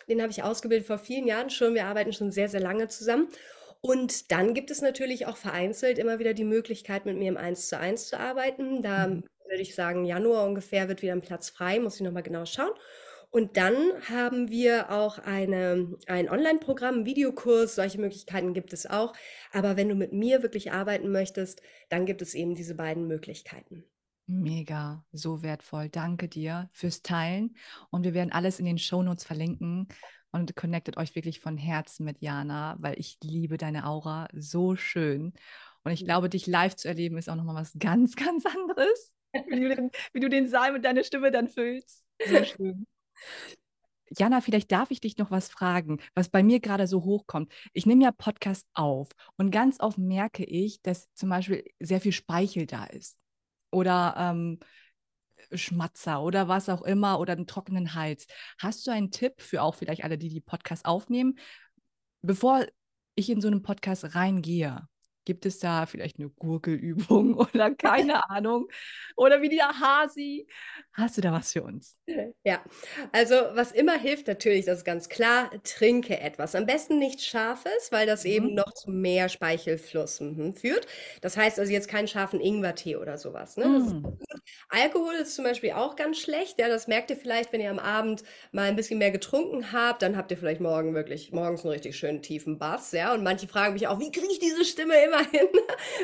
Den 0.09 0.23
habe 0.23 0.31
ich 0.31 0.45
ausgebildet 0.45 0.87
vor 0.87 0.99
vielen 0.99 1.27
Jahren 1.27 1.51
schon. 1.51 1.75
Wir 1.75 1.87
arbeiten 1.87 2.13
schon 2.13 2.31
sehr, 2.31 2.49
sehr 2.49 2.61
lange 2.61 2.87
zusammen. 2.87 3.27
Und 3.81 4.31
dann 4.31 4.55
gibt 4.55 4.71
es 4.71 4.83
natürlich 4.83 5.27
auch 5.27 5.37
vereinzelt 5.37 5.99
immer 5.99 6.21
wieder 6.21 6.33
die 6.33 6.45
Möglichkeit, 6.45 7.07
mit 7.07 7.17
mir 7.17 7.29
im 7.29 7.37
1 7.37 7.67
zu 7.67 7.77
1 7.77 8.07
zu 8.07 8.21
arbeiten. 8.21 8.85
Da 8.85 9.09
Mhm. 9.09 9.25
Würde 9.53 9.63
ich 9.63 9.75
sagen, 9.75 10.05
Januar 10.05 10.47
ungefähr 10.47 10.89
wird 10.89 11.03
wieder 11.03 11.13
ein 11.13 11.21
Platz 11.21 11.51
frei, 11.51 11.79
muss 11.79 11.97
ich 11.97 12.01
nochmal 12.01 12.23
genau 12.23 12.47
schauen. 12.47 12.73
Und 13.31 13.57
dann 13.57 13.75
haben 14.09 14.51
wir 14.51 14.91
auch 14.91 15.19
eine, 15.19 15.97
ein 16.07 16.29
Online-Programm, 16.29 16.97
einen 16.97 17.07
Videokurs, 17.07 17.75
solche 17.75 18.01
Möglichkeiten 18.01 18.53
gibt 18.53 18.73
es 18.73 18.87
auch. 18.87 19.15
Aber 19.53 19.77
wenn 19.77 19.89
du 19.89 19.95
mit 19.95 20.13
mir 20.13 20.43
wirklich 20.43 20.73
arbeiten 20.73 21.11
möchtest, 21.13 21.63
dann 21.89 22.05
gibt 22.05 22.23
es 22.23 22.35
eben 22.35 22.55
diese 22.55 22.75
beiden 22.75 23.07
Möglichkeiten. 23.07 23.85
Mega, 24.27 25.05
so 25.13 25.43
wertvoll. 25.43 25.89
Danke 25.89 26.29
dir 26.29 26.69
fürs 26.73 27.03
Teilen. 27.03 27.57
Und 27.91 28.05
wir 28.05 28.15
werden 28.15 28.33
alles 28.33 28.59
in 28.59 28.67
den 28.67 28.79
Shownotes 28.79 29.25
verlinken 29.25 29.89
und 30.31 30.57
connectet 30.57 30.97
euch 30.97 31.15
wirklich 31.15 31.41
von 31.41 31.57
Herzen 31.57 32.05
mit 32.05 32.21
Jana, 32.21 32.77
weil 32.81 32.99
ich 32.99 33.19
liebe 33.23 33.57
deine 33.57 33.87
Aura 33.87 34.29
so 34.35 34.77
schön. 34.77 35.33
Und 35.85 35.93
ich 35.93 36.05
glaube, 36.05 36.29
dich 36.29 36.47
live 36.47 36.77
zu 36.77 36.89
erleben 36.89 37.19
ist 37.19 37.29
auch 37.29 37.37
nochmal 37.37 37.57
was 37.57 37.73
ganz, 37.79 38.15
ganz 38.17 38.45
anderes. 38.47 39.13
Wie 39.49 39.61
du, 39.61 39.75
den, 39.75 39.91
wie 40.13 40.21
du 40.21 40.29
den 40.29 40.49
Saal 40.49 40.73
mit 40.73 40.85
deiner 40.85 41.05
Stimme 41.05 41.31
dann 41.31 41.49
füllst. 41.49 42.05
So 42.25 42.45
schön. 42.45 42.87
Jana, 44.19 44.43
vielleicht 44.43 44.71
darf 44.71 44.91
ich 44.91 45.01
dich 45.01 45.17
noch 45.17 45.31
was 45.31 45.49
fragen, 45.49 45.99
was 46.15 46.29
bei 46.29 46.43
mir 46.43 46.61
gerade 46.61 46.87
so 46.87 47.03
hochkommt. 47.03 47.51
Ich 47.73 47.87
nehme 47.87 48.05
ja 48.05 48.13
Podcast 48.13 48.67
auf 48.75 49.09
und 49.37 49.51
ganz 49.51 49.81
oft 49.81 49.97
merke 49.97 50.45
ich, 50.45 50.83
dass 50.83 51.11
zum 51.15 51.31
Beispiel 51.31 51.65
sehr 51.81 52.01
viel 52.01 52.13
Speichel 52.13 52.67
da 52.67 52.85
ist 52.85 53.19
oder 53.71 54.15
ähm, 54.19 54.59
Schmatzer 55.55 56.23
oder 56.23 56.49
was 56.49 56.69
auch 56.69 56.83
immer 56.83 57.21
oder 57.21 57.33
einen 57.33 57.47
trockenen 57.47 57.95
Hals. 57.95 58.27
Hast 58.59 58.87
du 58.87 58.91
einen 58.91 59.11
Tipp 59.11 59.41
für 59.41 59.63
auch 59.63 59.75
vielleicht 59.75 60.05
alle, 60.05 60.19
die 60.19 60.29
die 60.29 60.41
Podcast 60.41 60.85
aufnehmen, 60.85 61.39
bevor 62.21 62.67
ich 63.15 63.31
in 63.31 63.41
so 63.41 63.49
einen 63.49 63.63
Podcast 63.63 64.15
reingehe? 64.15 64.89
Gibt 65.25 65.47
es 65.47 65.59
da 65.59 65.87
vielleicht 65.87 66.19
eine 66.19 66.29
Gurgelübung 66.31 67.35
oder 67.55 67.75
keine 67.75 68.29
Ahnung? 68.31 68.69
Oder 69.17 69.43
wie 69.43 69.49
der 69.49 69.69
Hasi? 69.69 70.47
Hast 70.93 71.17
du 71.17 71.21
da 71.23 71.33
was 71.33 71.53
für 71.53 71.63
uns? 71.63 71.99
Ja, 72.45 72.61
also 73.13 73.35
was 73.55 73.71
immer 73.73 73.99
hilft 73.99 74.27
natürlich, 74.27 74.65
das 74.67 74.79
ist 74.79 74.85
ganz 74.85 75.09
klar, 75.09 75.51
trinke 75.63 76.19
etwas. 76.19 76.55
Am 76.57 76.67
besten 76.67 76.99
nichts 76.99 77.25
Scharfes, 77.27 77.93
weil 77.93 78.07
das 78.07 78.25
eben 78.25 78.55
Mhm. 78.55 78.55
noch 78.55 78.73
zu 78.75 78.91
mehr 78.91 79.29
Speichelfluss 79.29 80.21
mhm, 80.21 80.55
führt. 80.55 80.87
Das 81.21 81.37
heißt 81.37 81.59
also 81.61 81.73
jetzt 81.73 81.89
keinen 81.89 82.09
scharfen 82.09 82.41
Ingwertee 82.41 82.97
oder 82.97 83.19
sowas. 83.19 83.57
Ne? 83.57 83.73
Ist 83.77 83.97
gut. 84.03 84.19
Alkohol 84.71 85.15
ist 85.15 85.35
zum 85.35 85.45
Beispiel 85.45 85.73
auch 85.73 85.97
ganz 85.97 86.19
schlecht. 86.19 86.59
Ja, 86.59 86.69
das 86.69 86.89
merkt 86.89 87.11
ihr 87.11 87.17
vielleicht, 87.17 87.53
wenn 87.53 87.61
ihr 87.61 87.71
am 87.71 87.79
Abend 87.79 88.23
mal 88.53 88.69
ein 88.69 88.77
bisschen 88.77 88.99
mehr 88.99 89.11
getrunken 89.11 89.73
habt, 89.73 90.03
dann 90.03 90.17
habt 90.17 90.31
ihr 90.31 90.37
vielleicht 90.39 90.61
morgen 90.61 90.95
wirklich 90.95 91.31
morgens 91.33 91.63
einen 91.65 91.73
richtig 91.73 91.97
schönen 91.97 92.23
tiefen 92.23 92.59
Bass. 92.59 92.93
Ja, 92.93 93.15
und 93.15 93.23
manche 93.23 93.47
fragen 93.49 93.75
mich 93.75 93.87
auch, 93.87 94.01
wie 94.01 94.11
kriege 94.11 94.29
ich 94.31 94.39
diese 94.39 94.65
Stimme 94.65 94.95
immer 95.05 95.12
hin? 95.31 95.47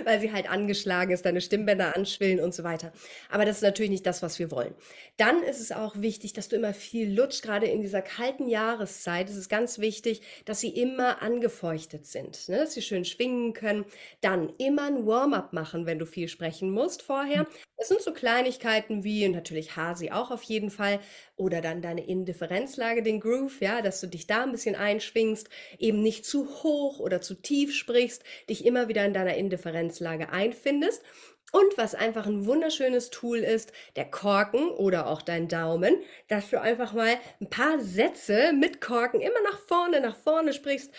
Weil 0.05 0.21
sie 0.21 0.33
halt 0.33 0.51
angeschlagen 0.51 1.13
ist, 1.13 1.25
deine 1.25 1.41
Stimmbänder 1.41 1.97
anschwillen 1.97 2.41
und 2.41 2.55
so 2.55 2.65
weiter. 2.65 2.93
Aber 3.31 3.45
das 3.45 3.57
ist 3.57 3.63
natürlich 3.63 3.91
nicht 3.91 4.07
das, 4.07 4.23
was 4.23 4.39
wir 4.39 4.51
wollen. 4.51 4.75
Dann 5.17 5.43
ist 5.43 5.61
es 5.61 5.73
auch 5.73 5.97
wichtig, 5.97 6.33
dass 6.33 6.49
du 6.49 6.57
immer 6.57 6.75
viel 6.75 7.13
lutscht, 7.13 7.43
gerade 7.43 7.67
in 7.67 7.81
dieser 7.81 8.03
kalten 8.03 8.49
Jahreszeit. 8.49 9.29
Es 9.29 9.37
ist 9.37 9.49
ganz 9.49 9.79
wichtig, 9.79 10.23
dass 10.45 10.61
sie 10.61 10.71
immer 10.71 11.23
angefeuchtet 11.23 12.07
sind, 12.07 12.49
ne? 12.49 12.59
dass 12.59 12.75
sie 12.75 12.83
schön 12.83 13.05
schwingen 13.05 13.53
können. 13.53 13.85
Dann 14.21 14.53
immer 14.59 14.87
ein 14.87 15.07
Warm-up 15.07 15.53
machen, 15.53 15.87
wenn 15.87 15.99
du 15.99 16.07
viel 16.07 16.29
sprechen 16.29 16.71
musst 16.71 17.03
vorher. 17.03 17.47
Das 17.77 17.89
sind 17.89 18.01
so 18.01 18.13
Kleinigkeiten 18.13 19.05
wie 19.05 19.29
natürlich 19.29 19.77
Hasi 19.77 20.11
auch 20.11 20.31
auf 20.31 20.43
jeden 20.43 20.71
Fall 20.71 21.01
oder 21.37 21.61
dann 21.61 21.81
deine 21.81 22.05
Indifferenzlage, 22.07 23.03
den 23.03 23.21
Groove, 23.21 23.61
ja, 23.61 23.83
dass 23.83 24.01
du 24.01 24.09
dich 24.09 24.27
da 24.27 24.43
ein 24.43 24.51
bisschen 24.51 24.75
einschwingst, 24.75 25.49
eben 25.79 26.03
nicht 26.03 26.27
zu 26.27 26.63
hoch 26.63 26.99
oder 26.99 27.21
zu 27.21 27.35
tief 27.35 27.75
sprichst, 27.75 28.25
dich 28.51 28.67
immer 28.67 28.89
wieder 28.89 28.98
in 29.05 29.13
deiner 29.13 29.35
Indifferenzlage 29.35 30.31
einfindest. 30.31 31.03
Und 31.51 31.79
was 31.79 31.95
einfach 31.95 32.27
ein 32.27 32.45
wunderschönes 32.45 33.09
Tool 33.09 33.39
ist, 33.39 33.73
der 33.97 34.05
Korken 34.05 34.69
oder 34.69 35.07
auch 35.07 35.23
dein 35.23 35.49
Daumen, 35.49 35.97
dass 36.29 36.51
du 36.51 36.61
einfach 36.61 36.93
mal 36.93 37.15
ein 37.41 37.49
paar 37.49 37.81
Sätze 37.81 38.53
mit 38.53 38.83
Korken 38.83 39.23
immer 39.23 39.41
nach 39.51 39.59
vorne, 39.59 40.03
nach 40.03 40.17
vorne 40.17 40.53
sprichst, 40.53 40.93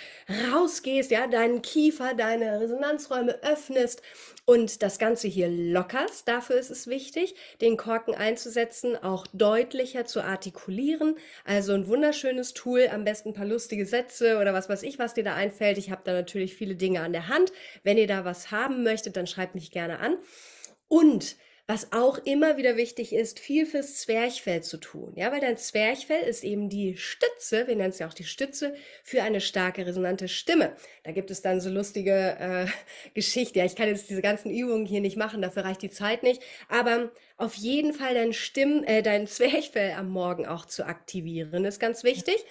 rausgehst, 0.52 1.12
ja, 1.12 1.28
deinen 1.28 1.62
Kiefer, 1.62 2.16
deine 2.16 2.60
Resonanzräume 2.60 3.38
öffnest 3.44 4.02
und 4.46 4.82
das 4.82 4.98
Ganze 4.98 5.28
hier 5.28 5.48
lockerst. 5.48 6.28
Dafür 6.28 6.56
ist 6.56 6.72
es 6.72 6.88
wichtig, 6.88 7.36
den 7.62 7.78
Korken 7.78 8.16
einzusetzen, 8.16 8.96
auch 8.96 9.28
deutlicher 9.32 10.06
zu 10.06 10.22
artikulieren. 10.22 11.16
Also 11.46 11.74
ein 11.74 11.88
wunderschönes 11.88 12.56
Tool, 12.56 12.90
am 12.92 13.04
besten 13.04 13.30
ein 13.30 13.34
paar 13.36 13.46
lustige 13.46 13.86
Sätze 13.86 14.40
oder 14.40 14.52
was 14.52 14.68
weiß 14.68 14.82
ich, 14.82 14.98
was 14.98 15.14
dir 15.14 15.24
da 15.24 15.36
einfällt. 15.36 15.78
Ich 15.78 15.92
habe 15.92 16.02
da 16.04 16.14
natürlich 16.14 16.56
viele 16.56 16.74
Dinge 16.74 17.02
an 17.02 17.14
der 17.14 17.28
Hand. 17.28 17.54
Wenn 17.84 18.00
ihr 18.00 18.08
da 18.08 18.26
was 18.26 18.50
haben 18.50 18.82
möchtet, 18.82 19.16
dann 19.16 19.28
schreibt 19.28 19.54
mich 19.54 19.70
gerne 19.70 20.00
an. 20.00 20.18
Und 20.90 21.38
was 21.70 21.92
auch 21.94 22.18
immer 22.26 22.58
wieder 22.58 22.78
wichtig 22.78 23.14
ist, 23.14 23.40
viel 23.40 23.68
fürs 23.68 23.98
Zwerchfell 23.98 24.64
zu 24.64 24.78
tun. 24.78 25.14
Ja, 25.16 25.32
weil 25.32 25.40
dein 25.40 25.56
Zwerchfell 25.56 26.24
ist 26.24 26.44
eben 26.44 26.68
die 26.68 26.98
Stütze, 26.98 27.68
wir 27.68 27.76
nennen 27.76 27.92
es 27.92 28.00
ja 28.00 28.08
auch 28.08 28.14
die 28.16 28.24
Stütze, 28.24 28.74
für 29.04 29.22
eine 29.22 29.40
starke, 29.40 29.86
resonante 29.86 30.28
Stimme. 30.28 30.76
Da 31.04 31.12
gibt 31.12 31.30
es 31.30 31.44
dann 31.44 31.62
so 31.62 31.70
lustige 31.70 32.38
äh, 32.40 32.66
Geschichten. 33.14 33.60
Ja, 33.60 33.66
ich 33.66 33.76
kann 33.76 33.88
jetzt 33.88 34.10
diese 34.10 34.24
ganzen 34.24 34.50
Übungen 34.50 34.88
hier 34.88 35.00
nicht 35.00 35.16
machen, 35.16 35.44
dafür 35.44 35.64
reicht 35.64 35.84
die 35.84 35.92
Zeit 35.92 36.24
nicht. 36.24 36.42
Aber 36.70 37.12
auf 37.38 37.54
jeden 37.54 37.94
Fall 37.94 38.16
dein 38.16 38.34
Stimm, 38.34 38.84
äh, 38.84 39.04
dein 39.04 39.28
Zwerchfell 39.28 39.92
am 39.92 40.10
Morgen 40.10 40.48
auch 40.48 40.66
zu 40.66 40.88
aktivieren, 40.88 41.66
ist 41.66 41.80
ganz 41.80 42.04
wichtig. 42.04 42.44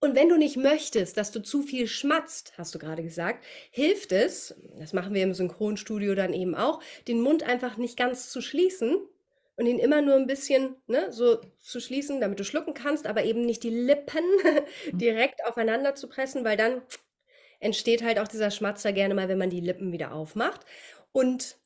Und 0.00 0.14
wenn 0.14 0.28
du 0.28 0.36
nicht 0.36 0.56
möchtest, 0.56 1.16
dass 1.16 1.32
du 1.32 1.40
zu 1.40 1.62
viel 1.62 1.86
schmatzt, 1.86 2.52
hast 2.58 2.74
du 2.74 2.78
gerade 2.78 3.02
gesagt, 3.02 3.44
hilft 3.70 4.12
es, 4.12 4.54
das 4.78 4.92
machen 4.92 5.14
wir 5.14 5.22
im 5.22 5.32
Synchronstudio 5.32 6.14
dann 6.14 6.34
eben 6.34 6.54
auch, 6.54 6.82
den 7.08 7.20
Mund 7.22 7.42
einfach 7.42 7.78
nicht 7.78 7.96
ganz 7.96 8.28
zu 8.30 8.42
schließen 8.42 8.98
und 9.56 9.66
ihn 9.66 9.78
immer 9.78 10.02
nur 10.02 10.16
ein 10.16 10.26
bisschen 10.26 10.76
ne, 10.86 11.10
so 11.12 11.40
zu 11.58 11.80
schließen, 11.80 12.20
damit 12.20 12.38
du 12.38 12.44
schlucken 12.44 12.74
kannst, 12.74 13.06
aber 13.06 13.24
eben 13.24 13.42
nicht 13.42 13.62
die 13.62 13.70
Lippen 13.70 14.24
direkt 14.92 15.46
aufeinander 15.46 15.94
zu 15.94 16.08
pressen, 16.08 16.44
weil 16.44 16.56
dann 16.56 16.82
entsteht 17.60 18.02
halt 18.02 18.18
auch 18.18 18.28
dieser 18.28 18.50
Schmatzer 18.50 18.92
gerne 18.92 19.14
mal, 19.14 19.28
wenn 19.28 19.38
man 19.38 19.50
die 19.50 19.60
Lippen 19.60 19.92
wieder 19.92 20.12
aufmacht. 20.12 20.60
Und 21.12 21.56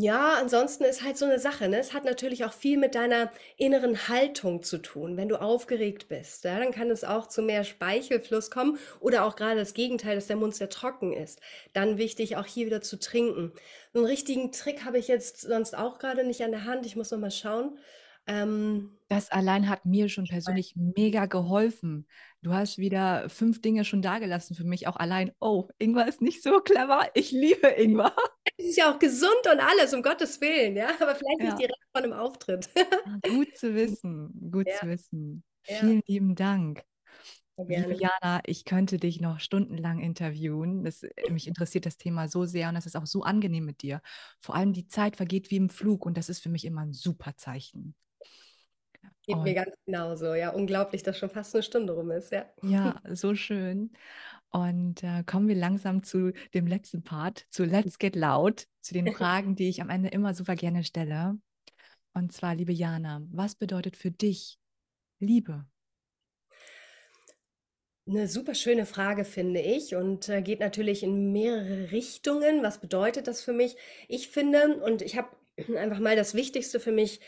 ja, 0.00 0.34
ansonsten 0.40 0.82
ist 0.82 1.04
halt 1.04 1.16
so 1.16 1.24
eine 1.24 1.38
Sache, 1.38 1.68
ne? 1.68 1.78
Es 1.78 1.92
hat 1.92 2.04
natürlich 2.04 2.44
auch 2.44 2.52
viel 2.52 2.78
mit 2.78 2.96
deiner 2.96 3.30
inneren 3.56 4.08
Haltung 4.08 4.62
zu 4.62 4.78
tun. 4.78 5.16
Wenn 5.16 5.28
du 5.28 5.40
aufgeregt 5.40 6.08
bist, 6.08 6.42
ja, 6.44 6.58
dann 6.58 6.72
kann 6.72 6.90
es 6.90 7.04
auch 7.04 7.28
zu 7.28 7.42
mehr 7.42 7.62
Speichelfluss 7.62 8.50
kommen 8.50 8.78
oder 8.98 9.24
auch 9.24 9.36
gerade 9.36 9.60
das 9.60 9.72
Gegenteil, 9.72 10.16
dass 10.16 10.26
der 10.26 10.36
Mund 10.36 10.56
sehr 10.56 10.68
trocken 10.68 11.12
ist. 11.12 11.40
Dann 11.74 11.96
wichtig, 11.96 12.36
auch 12.36 12.46
hier 12.46 12.66
wieder 12.66 12.80
zu 12.80 12.98
trinken. 12.98 13.52
So 13.92 14.00
einen 14.00 14.08
richtigen 14.08 14.50
Trick 14.50 14.84
habe 14.84 14.98
ich 14.98 15.06
jetzt 15.06 15.42
sonst 15.42 15.78
auch 15.78 15.98
gerade 16.00 16.26
nicht 16.26 16.42
an 16.42 16.50
der 16.50 16.64
Hand. 16.64 16.86
Ich 16.86 16.96
muss 16.96 17.12
noch 17.12 17.18
mal 17.20 17.30
schauen. 17.30 17.78
Ähm, 18.26 18.90
das 19.08 19.30
allein 19.30 19.68
hat 19.68 19.84
mir 19.84 20.08
schon 20.08 20.24
persönlich 20.24 20.74
mega 20.76 21.26
geholfen. 21.26 22.06
Du 22.44 22.52
hast 22.52 22.76
wieder 22.76 23.30
fünf 23.30 23.62
Dinge 23.62 23.86
schon 23.86 24.02
dagelassen 24.02 24.54
für 24.54 24.64
mich, 24.64 24.86
auch 24.86 24.96
allein. 24.96 25.32
Oh, 25.40 25.68
Ingwer 25.78 26.06
ist 26.06 26.20
nicht 26.20 26.42
so 26.42 26.60
clever. 26.60 27.08
Ich 27.14 27.32
liebe 27.32 27.68
Ingwer. 27.68 28.14
Es 28.58 28.66
ist 28.66 28.76
ja 28.76 28.92
auch 28.94 28.98
gesund 28.98 29.40
und 29.50 29.58
alles, 29.58 29.94
um 29.94 30.02
Gottes 30.02 30.40
Willen, 30.40 30.76
ja, 30.76 30.88
aber 31.00 31.16
vielleicht 31.16 31.40
ja. 31.40 31.44
nicht 31.46 31.58
direkt 31.58 31.82
von 31.92 32.04
einem 32.04 32.12
Auftritt. 32.12 32.68
Ah, 32.76 33.18
gut 33.26 33.56
zu 33.56 33.74
wissen, 33.74 34.30
gut 34.52 34.68
ja. 34.68 34.76
zu 34.76 34.86
wissen. 34.86 35.42
Ja. 35.66 35.76
Vielen 35.78 36.02
lieben 36.06 36.34
Dank. 36.34 36.82
Liebe 37.56 37.94
Jana, 37.94 38.42
ich 38.44 38.64
könnte 38.64 38.98
dich 38.98 39.20
noch 39.20 39.40
stundenlang 39.40 40.00
interviewen. 40.00 40.84
Das, 40.84 41.02
äh, 41.02 41.30
mich 41.30 41.48
interessiert 41.48 41.86
das 41.86 41.96
Thema 41.96 42.28
so 42.28 42.44
sehr 42.44 42.68
und 42.68 42.76
es 42.76 42.86
ist 42.86 42.96
auch 42.96 43.06
so 43.06 43.22
angenehm 43.22 43.64
mit 43.64 43.80
dir. 43.80 44.02
Vor 44.40 44.54
allem 44.54 44.72
die 44.72 44.86
Zeit 44.86 45.16
vergeht 45.16 45.50
wie 45.50 45.56
im 45.56 45.70
Flug 45.70 46.04
und 46.04 46.18
das 46.18 46.28
ist 46.28 46.40
für 46.40 46.50
mich 46.50 46.66
immer 46.66 46.82
ein 46.82 46.92
super 46.92 47.36
Zeichen. 47.36 47.94
Geht 49.26 49.38
mir 49.38 49.54
ganz 49.54 49.74
genauso. 49.86 50.34
Ja, 50.34 50.50
unglaublich, 50.50 51.02
dass 51.02 51.18
schon 51.18 51.30
fast 51.30 51.54
eine 51.54 51.62
Stunde 51.62 51.94
rum 51.94 52.10
ist. 52.10 52.30
Ja, 52.30 52.44
ja 52.62 53.00
so 53.10 53.34
schön. 53.34 53.90
Und 54.50 55.02
äh, 55.02 55.24
kommen 55.24 55.48
wir 55.48 55.56
langsam 55.56 56.02
zu 56.02 56.32
dem 56.52 56.66
letzten 56.66 57.02
Part, 57.02 57.46
zu 57.50 57.64
Let's 57.64 57.98
Get 57.98 58.16
Loud, 58.16 58.66
zu 58.82 58.94
den 58.94 59.06
Fragen, 59.14 59.56
die 59.56 59.68
ich 59.68 59.80
am 59.80 59.90
Ende 59.90 60.10
immer 60.10 60.34
super 60.34 60.54
gerne 60.54 60.84
stelle. 60.84 61.38
Und 62.12 62.32
zwar, 62.32 62.54
liebe 62.54 62.72
Jana, 62.72 63.22
was 63.32 63.56
bedeutet 63.56 63.96
für 63.96 64.10
dich 64.10 64.58
Liebe? 65.18 65.66
Eine 68.06 68.28
super 68.28 68.54
schöne 68.54 68.84
Frage, 68.84 69.24
finde 69.24 69.60
ich, 69.60 69.96
und 69.96 70.28
äh, 70.28 70.42
geht 70.42 70.60
natürlich 70.60 71.02
in 71.02 71.32
mehrere 71.32 71.90
Richtungen. 71.90 72.62
Was 72.62 72.78
bedeutet 72.78 73.26
das 73.26 73.42
für 73.42 73.54
mich? 73.54 73.76
Ich 74.08 74.28
finde, 74.28 74.82
und 74.84 75.00
ich 75.00 75.16
habe 75.16 75.34
einfach 75.78 75.98
mal 75.98 76.14
das 76.14 76.34
Wichtigste 76.34 76.78
für 76.78 76.92
mich 76.92 77.20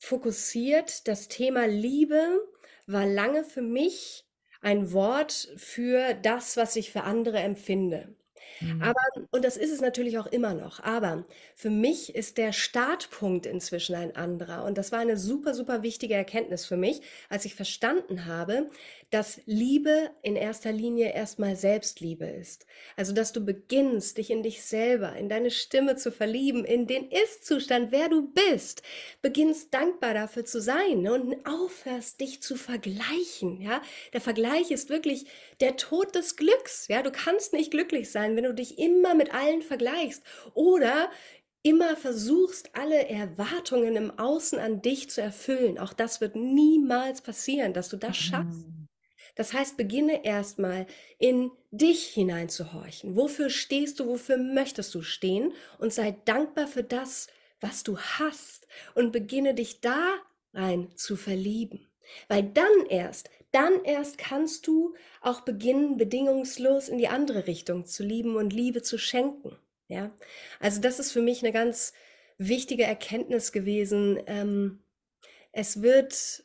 fokussiert, 0.00 1.06
das 1.06 1.28
Thema 1.28 1.66
Liebe 1.66 2.40
war 2.86 3.06
lange 3.06 3.44
für 3.44 3.62
mich 3.62 4.24
ein 4.62 4.92
Wort 4.92 5.52
für 5.56 6.14
das, 6.14 6.56
was 6.56 6.74
ich 6.76 6.90
für 6.90 7.04
andere 7.04 7.38
empfinde. 7.38 8.16
Mhm. 8.60 8.82
Aber, 8.82 9.00
und 9.30 9.44
das 9.44 9.56
ist 9.56 9.70
es 9.70 9.80
natürlich 9.80 10.18
auch 10.18 10.26
immer 10.26 10.54
noch, 10.54 10.80
aber 10.80 11.24
für 11.54 11.70
mich 11.70 12.14
ist 12.14 12.38
der 12.38 12.52
Startpunkt 12.52 13.46
inzwischen 13.46 13.94
ein 13.94 14.16
anderer. 14.16 14.64
Und 14.64 14.76
das 14.76 14.90
war 14.90 14.98
eine 14.98 15.16
super, 15.16 15.54
super 15.54 15.82
wichtige 15.82 16.14
Erkenntnis 16.14 16.64
für 16.64 16.76
mich, 16.76 17.00
als 17.28 17.44
ich 17.44 17.54
verstanden 17.54 18.26
habe, 18.26 18.70
dass 19.10 19.40
Liebe 19.44 20.10
in 20.22 20.36
erster 20.36 20.70
Linie 20.72 21.12
erstmal 21.12 21.56
Selbstliebe 21.56 22.26
ist. 22.26 22.64
Also, 22.96 23.12
dass 23.12 23.32
du 23.32 23.44
beginnst, 23.44 24.18
dich 24.18 24.30
in 24.30 24.42
dich 24.42 24.62
selber, 24.62 25.16
in 25.16 25.28
deine 25.28 25.50
Stimme 25.50 25.96
zu 25.96 26.12
verlieben, 26.12 26.64
in 26.64 26.86
den 26.86 27.10
Ist-Zustand, 27.10 27.90
wer 27.90 28.08
du 28.08 28.32
bist, 28.32 28.82
beginnst 29.20 29.74
dankbar 29.74 30.14
dafür 30.14 30.44
zu 30.44 30.60
sein 30.60 31.02
ne? 31.02 31.12
und 31.12 31.46
aufhörst, 31.46 32.20
dich 32.20 32.40
zu 32.40 32.54
vergleichen. 32.56 33.60
Ja, 33.60 33.82
der 34.12 34.20
Vergleich 34.20 34.70
ist 34.70 34.90
wirklich 34.90 35.26
der 35.60 35.76
Tod 35.76 36.14
des 36.14 36.36
Glücks. 36.36 36.86
Ja, 36.88 37.02
du 37.02 37.10
kannst 37.10 37.52
nicht 37.52 37.72
glücklich 37.72 38.10
sein, 38.10 38.36
wenn 38.36 38.44
du 38.44 38.54
dich 38.54 38.78
immer 38.78 39.14
mit 39.14 39.34
allen 39.34 39.62
vergleichst 39.62 40.22
oder 40.54 41.10
immer 41.62 41.96
versuchst, 41.96 42.70
alle 42.74 43.08
Erwartungen 43.08 43.96
im 43.96 44.18
Außen 44.18 44.58
an 44.58 44.80
dich 44.80 45.10
zu 45.10 45.20
erfüllen. 45.20 45.78
Auch 45.78 45.92
das 45.92 46.20
wird 46.20 46.36
niemals 46.36 47.20
passieren, 47.20 47.74
dass 47.74 47.88
du 47.88 47.96
das 47.96 48.16
schaffst. 48.16 48.66
Das 49.34 49.52
heißt, 49.52 49.76
beginne 49.76 50.24
erstmal 50.24 50.86
in 51.18 51.50
dich 51.70 52.06
hineinzuhorchen. 52.08 53.16
Wofür 53.16 53.50
stehst 53.50 54.00
du? 54.00 54.06
Wofür 54.06 54.36
möchtest 54.36 54.94
du 54.94 55.02
stehen? 55.02 55.52
Und 55.78 55.92
sei 55.92 56.16
dankbar 56.24 56.66
für 56.66 56.82
das, 56.82 57.28
was 57.60 57.82
du 57.82 57.98
hast. 57.98 58.66
Und 58.94 59.12
beginne 59.12 59.54
dich 59.54 59.80
da 59.80 60.14
rein 60.52 60.90
zu 60.96 61.16
verlieben. 61.16 61.86
Weil 62.28 62.42
dann 62.42 62.86
erst, 62.88 63.30
dann 63.52 63.84
erst 63.84 64.18
kannst 64.18 64.66
du 64.66 64.94
auch 65.20 65.42
beginnen, 65.42 65.96
bedingungslos 65.96 66.88
in 66.88 66.98
die 66.98 67.08
andere 67.08 67.46
Richtung 67.46 67.86
zu 67.86 68.02
lieben 68.02 68.36
und 68.36 68.52
Liebe 68.52 68.82
zu 68.82 68.98
schenken. 68.98 69.56
Ja, 69.88 70.12
also 70.60 70.80
das 70.80 71.00
ist 71.00 71.10
für 71.12 71.22
mich 71.22 71.42
eine 71.42 71.52
ganz 71.52 71.92
wichtige 72.38 72.84
Erkenntnis 72.84 73.52
gewesen. 73.52 74.20
Ähm, 74.26 74.82
es 75.52 75.82
wird 75.82 76.44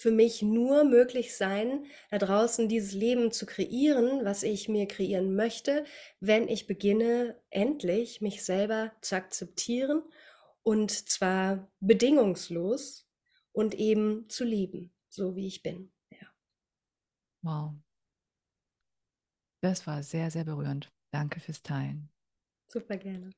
für 0.00 0.10
mich 0.10 0.40
nur 0.40 0.84
möglich 0.84 1.36
sein, 1.36 1.84
da 2.10 2.16
draußen 2.16 2.70
dieses 2.70 2.94
Leben 2.94 3.32
zu 3.32 3.44
kreieren, 3.44 4.24
was 4.24 4.42
ich 4.42 4.66
mir 4.66 4.88
kreieren 4.88 5.36
möchte, 5.36 5.84
wenn 6.20 6.48
ich 6.48 6.66
beginne, 6.66 7.38
endlich 7.50 8.22
mich 8.22 8.42
selber 8.42 8.92
zu 9.02 9.16
akzeptieren 9.16 10.02
und 10.62 10.90
zwar 10.90 11.70
bedingungslos 11.80 13.06
und 13.52 13.74
eben 13.74 14.26
zu 14.30 14.44
lieben, 14.44 14.90
so 15.10 15.36
wie 15.36 15.46
ich 15.46 15.62
bin. 15.62 15.92
Ja. 16.10 16.32
Wow. 17.42 17.74
Das 19.60 19.86
war 19.86 20.02
sehr, 20.02 20.30
sehr 20.30 20.44
berührend. 20.44 20.90
Danke 21.10 21.40
fürs 21.40 21.62
Teilen. 21.62 22.08
Super 22.68 22.96
gerne. 22.96 23.32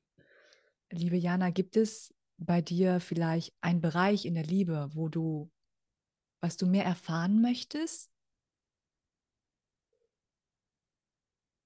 Liebe 0.93 1.17
Jana, 1.17 1.51
gibt 1.51 1.77
es 1.77 2.15
bei 2.37 2.63
dir 2.63 3.01
vielleicht 3.01 3.53
einen 3.61 3.81
Bereich 3.81 4.27
in 4.27 4.35
der 4.35 4.45
Liebe, 4.45 4.91
wo 4.93 5.09
du 5.09 5.51
was 6.43 6.57
du 6.57 6.67
mehr 6.67 6.85
erfahren 6.85 7.41
möchtest? 7.41 8.11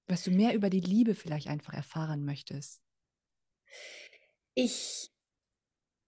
Was 0.06 0.22
du 0.22 0.30
mehr 0.30 0.54
über 0.54 0.70
die 0.70 0.80
Liebe 0.80 1.14
vielleicht 1.14 1.48
einfach 1.48 1.72
erfahren 1.72 2.24
möchtest? 2.24 2.82
Ich 4.54 5.10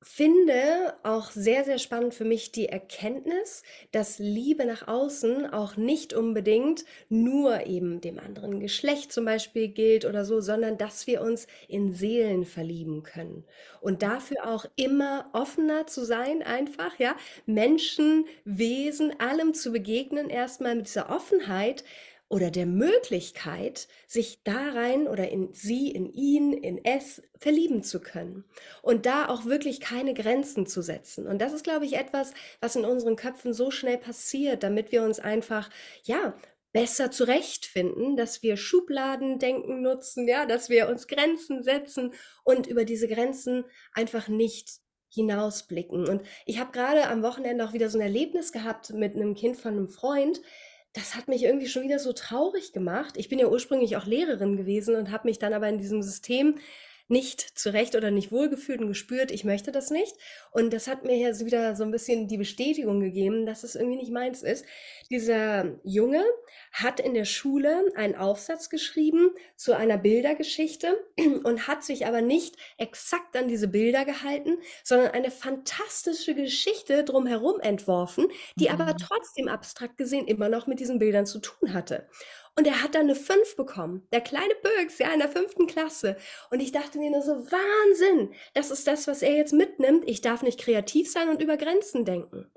finde 0.01 0.95
auch 1.03 1.31
sehr, 1.33 1.65
sehr 1.65 1.79
spannend 1.79 2.15
für 2.15 2.25
mich 2.25 2.53
die 2.53 2.69
Erkenntnis, 2.69 3.65
dass 3.91 4.19
Liebe 4.21 4.65
nach 4.65 4.87
außen 4.87 5.47
auch 5.53 5.77
nicht 5.77 6.13
unbedingt 6.15 6.85
nur 7.09 7.67
eben 7.67 8.01
dem 8.01 8.21
anderen 8.21 8.61
Geschlecht 8.61 9.13
zum 9.13 9.25
Beispiel 9.25 9.69
gilt 9.69 10.05
oder 10.05 10.25
so, 10.25 10.41
sondern 10.41 10.79
dass 10.79 11.07
wir 11.09 11.21
uns 11.21 11.49
in 11.67 11.93
Seelen 11.93 12.45
verlieben 12.45 13.03
können. 13.03 13.45
Und 13.81 14.03
dafür 14.03 14.49
auch 14.49 14.67
immer 14.77 15.31
offener 15.33 15.87
zu 15.89 16.05
sein, 16.05 16.43
einfach, 16.43 16.99
ja, 16.99 17.17
Menschen, 17.47 18.27
Wesen, 18.45 19.19
allem 19.19 19.53
zu 19.53 19.73
begegnen, 19.73 20.31
erstmal 20.31 20.77
mit 20.77 20.87
dieser 20.87 21.11
Offenheit, 21.11 21.85
oder 22.29 22.51
der 22.51 22.67
Möglichkeit, 22.67 23.89
sich 24.07 24.43
da 24.45 24.71
rein 24.71 25.09
oder 25.09 25.29
in 25.31 25.53
sie, 25.55 25.91
in 25.91 26.13
ihn, 26.13 26.53
in 26.53 26.85
es 26.85 27.23
verlieben 27.39 27.83
zu 27.83 28.01
können 28.01 28.45
und 28.83 29.07
da 29.07 29.29
auch 29.29 29.47
wirklich 29.47 29.81
keine 29.81 30.13
Grenzen 30.13 30.67
zu 30.67 30.83
setzen. 30.83 31.27
Und 31.27 31.41
das 31.41 31.55
ist, 31.55 31.65
glaube 31.65 31.87
ich, 31.87 31.95
etwas, 31.95 32.33
was 32.61 32.77
in 32.77 32.85
unseren 32.85 33.17
Köpfen 33.17 33.55
so 33.55 33.71
schnell 33.71 33.99
passiert, 33.99 34.63
damit 34.63 34.93
wir 34.93 35.03
uns 35.03 35.21
einfach, 35.21 35.71
ja, 36.03 36.35
besser 36.73 37.11
zurechtfinden, 37.11 38.17
dass 38.17 38.43
wir 38.43 38.59
Schubladendenken 38.59 39.81
nutzen, 39.81 40.29
ja, 40.29 40.45
dass 40.45 40.69
wir 40.69 40.89
uns 40.89 41.09
Grenzen 41.09 41.63
setzen 41.63 42.13
und 42.45 42.67
über 42.67 42.85
diese 42.85 43.09
Grenzen 43.09 43.65
einfach 43.95 44.29
nicht 44.29 44.81
hinausblicken. 45.11 46.07
Und 46.07 46.23
ich 46.45 46.61
habe 46.61 46.73
gerade 46.73 47.09
am 47.09 47.23
Wochenende 47.23 47.65
auch 47.65 47.73
wieder 47.73 47.89
so 47.89 47.99
ein 47.99 48.03
Erlebnis 48.03 48.53
gehabt 48.53 48.91
mit 48.91 49.15
einem 49.15 49.35
Kind 49.35 49.57
von 49.57 49.73
einem 49.73 49.89
Freund, 49.89 50.43
das 50.93 51.15
hat 51.15 51.29
mich 51.29 51.45
irgendwie 51.45 51.69
schon 51.69 51.83
wieder 51.83 51.99
so 51.99 52.13
traurig 52.13 52.73
gemacht. 52.73 53.17
Ich 53.17 53.29
bin 53.29 53.39
ja 53.39 53.49
ursprünglich 53.49 53.97
auch 53.97 54.07
Lehrerin 54.07 54.57
gewesen 54.57 54.97
und 54.97 55.11
habe 55.11 55.29
mich 55.29 55.39
dann 55.39 55.53
aber 55.53 55.69
in 55.69 55.79
diesem 55.79 56.03
System 56.03 56.59
nicht 57.09 57.59
zurecht 57.59 57.97
oder 57.97 58.11
nicht 58.11 58.31
wohlgefühlt 58.31 58.81
und 58.81 58.89
gespürt, 58.89 59.31
ich 59.31 59.45
möchte 59.45 59.73
das 59.73 59.91
nicht. 59.91 60.15
Und 60.51 60.73
das 60.73 60.87
hat 60.87 61.05
mir 61.05 61.17
jetzt 61.17 61.45
wieder 61.45 61.75
so 61.75 61.85
ein 61.85 61.91
bisschen 61.91 62.29
die 62.29 62.37
Bestätigung 62.37 63.01
gegeben, 63.01 63.47
dass 63.47 63.65
es 63.65 63.75
irgendwie 63.75 63.97
nicht 63.97 64.13
meins 64.13 64.43
ist. 64.43 64.65
Dieser 65.11 65.79
Junge 65.85 66.23
hat 66.73 67.01
in 67.01 67.15
der 67.15 67.25
Schule 67.25 67.85
einen 67.97 68.15
Aufsatz 68.15 68.69
geschrieben 68.69 69.31
zu 69.57 69.75
einer 69.75 69.97
Bildergeschichte 69.97 70.99
und 71.45 71.67
hat 71.67 71.83
sich 71.83 72.07
aber 72.07 72.21
nicht 72.21 72.57
exakt 72.77 73.37
an 73.37 73.49
diese 73.49 73.69
Bilder 73.69 74.05
gehalten, 74.05 74.59
sondern 74.85 75.13
eine 75.13 75.31
fantastische 75.31 76.35
Geschichte 76.35 77.05
drumherum 77.05 77.61
entworfen, 77.61 78.29
die 78.57 78.69
mhm. 78.69 78.81
aber 78.81 78.97
trotzdem 78.97 79.49
abstrakt 79.49 79.97
gesehen 79.97 80.27
immer 80.27 80.49
noch 80.49 80.67
mit 80.67 80.79
diesen 80.79 80.99
Bildern 80.99 81.27
zu 81.27 81.39
tun 81.39 81.73
hatte. 81.73 82.07
Und 82.59 82.67
er 82.67 82.83
hat 82.83 82.97
dann 82.97 83.03
eine 83.03 83.15
5 83.15 83.55
bekommen. 83.55 84.09
Der 84.13 84.21
kleine 84.21 84.53
Böks, 84.65 84.99
ja, 84.99 85.13
in 85.13 85.21
der 85.21 85.29
fünften 85.29 85.69
Klasse. 85.69 86.17
Und 86.51 86.59
ich 86.59 86.73
dachte 86.73 86.99
mir 86.99 87.09
nur 87.09 87.23
so, 87.23 87.31
Wahnsinn, 87.31 88.35
das 88.53 88.73
ist 88.73 88.89
das, 88.89 89.07
was 89.07 89.23
er 89.23 89.37
jetzt 89.37 89.53
mitnimmt. 89.53 90.09
Ich 90.09 90.23
darf 90.23 90.43
nicht 90.43 90.59
kreativ 90.59 91.09
sein 91.09 91.29
und 91.29 91.41
über 91.41 91.57
Grenzen 91.57 92.05
denken. 92.05 92.51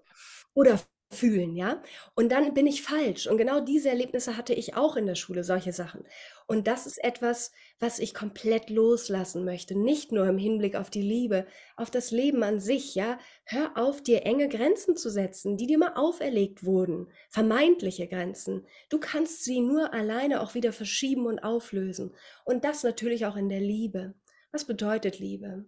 Oder 0.56 0.80
fühlen, 1.12 1.56
ja? 1.56 1.84
Und 2.16 2.32
dann 2.32 2.54
bin 2.54 2.66
ich 2.66 2.82
falsch. 2.82 3.28
Und 3.28 3.38
genau 3.38 3.60
diese 3.60 3.90
Erlebnisse 3.90 4.38
hatte 4.38 4.54
ich 4.54 4.76
auch 4.76 4.96
in 4.96 5.06
der 5.06 5.16
Schule, 5.16 5.44
solche 5.44 5.74
Sachen. 5.74 6.04
Und 6.48 6.68
das 6.68 6.88
ist 6.88 7.04
etwas, 7.04 7.52
was 7.80 8.00
ich 8.00 8.14
komplett 8.14 8.70
loslassen 8.70 9.46
möchte. 9.46 9.78
Nicht 9.78 10.12
nur 10.12 10.28
im 10.28 10.38
Hinblick 10.38 10.76
auf 10.76 10.90
die 10.90 11.02
Liebe, 11.02 11.46
auf 11.76 11.92
das 11.92 12.12
Leben 12.12 12.44
an 12.44 12.60
sich, 12.60 12.96
ja? 12.96 13.20
Hör 13.46 13.78
auf, 13.78 14.02
dir 14.02 14.26
enge 14.26 14.50
Grenzen 14.50 14.96
zu 14.96 15.10
setzen, 15.10 15.58
die 15.58 15.68
dir 15.68 15.78
mal 15.78 15.94
auferlegt 15.96 16.64
wurden. 16.64 17.08
Vermeintliche 17.30 18.08
Grenzen. 18.08 18.66
Du 18.90 19.00
kannst 19.00 19.44
sie 19.44 19.62
nur 19.62 19.94
alleine 19.94 20.42
auch 20.42 20.56
wieder 20.56 20.74
verschieben 20.74 21.26
und 21.26 21.40
auflösen. 21.40 22.16
Und 22.46 22.64
das 22.64 22.84
natürlich 22.84 23.26
auch 23.26 23.36
in 23.36 23.50
der 23.50 23.62
Liebe. 23.62 24.16
Was 24.52 24.66
bedeutet 24.66 25.20
Liebe? 25.20 25.66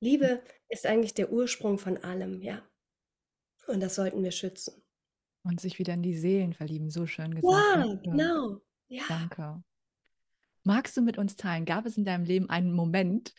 Liebe 0.00 0.42
ist 0.68 0.86
eigentlich 0.86 1.14
der 1.14 1.32
Ursprung 1.32 1.78
von 1.78 1.96
allem, 1.98 2.40
ja. 2.42 2.67
Und 3.68 3.80
das 3.80 3.94
sollten 3.94 4.22
wir 4.22 4.30
schützen. 4.30 4.82
Und 5.44 5.60
sich 5.60 5.78
wieder 5.78 5.94
in 5.94 6.02
die 6.02 6.16
Seelen 6.16 6.52
verlieben, 6.52 6.90
so 6.90 7.06
schön 7.06 7.34
gesagt. 7.34 7.52
Ja, 7.52 7.82
Danke. 7.84 8.10
genau. 8.10 8.60
Ja. 8.88 9.02
Danke. 9.08 9.62
Magst 10.64 10.96
du 10.96 11.02
mit 11.02 11.18
uns 11.18 11.36
teilen, 11.36 11.64
gab 11.64 11.86
es 11.86 11.96
in 11.96 12.04
deinem 12.04 12.24
Leben 12.24 12.50
einen 12.50 12.72
Moment, 12.72 13.32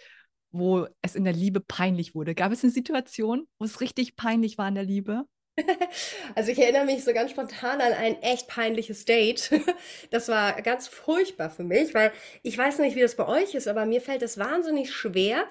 wo 0.52 0.88
es 1.02 1.16
in 1.16 1.24
der 1.24 1.34
Liebe 1.34 1.60
peinlich 1.60 2.16
wurde? 2.16 2.34
Gab 2.34 2.52
es 2.52 2.64
eine 2.64 2.72
Situation, 2.72 3.48
wo 3.60 3.66
es 3.66 3.82
richtig 3.82 4.16
peinlich 4.16 4.58
war 4.58 4.68
in 4.68 4.76
der 4.76 4.84
Liebe? 4.84 5.26
Also, 6.36 6.52
ich 6.52 6.60
erinnere 6.60 6.86
mich 6.86 7.04
so 7.04 7.14
ganz 7.14 7.32
spontan 7.32 7.82
an 7.82 7.94
ein 7.94 8.22
echt 8.22 8.48
peinliches 8.48 9.06
Date. 9.06 9.50
Das 10.12 10.28
war 10.28 10.62
ganz 10.62 10.88
furchtbar 10.88 11.50
für 11.50 11.64
mich, 11.64 11.94
weil 11.94 12.12
ich 12.42 12.58
weiß 12.58 12.80
nicht, 12.80 12.96
wie 12.96 13.02
das 13.02 13.16
bei 13.16 13.28
euch 13.28 13.54
ist, 13.54 13.68
aber 13.68 13.86
mir 13.86 14.02
fällt 14.02 14.22
es 14.22 14.38
wahnsinnig 14.38 14.92
schwer, 14.92 15.44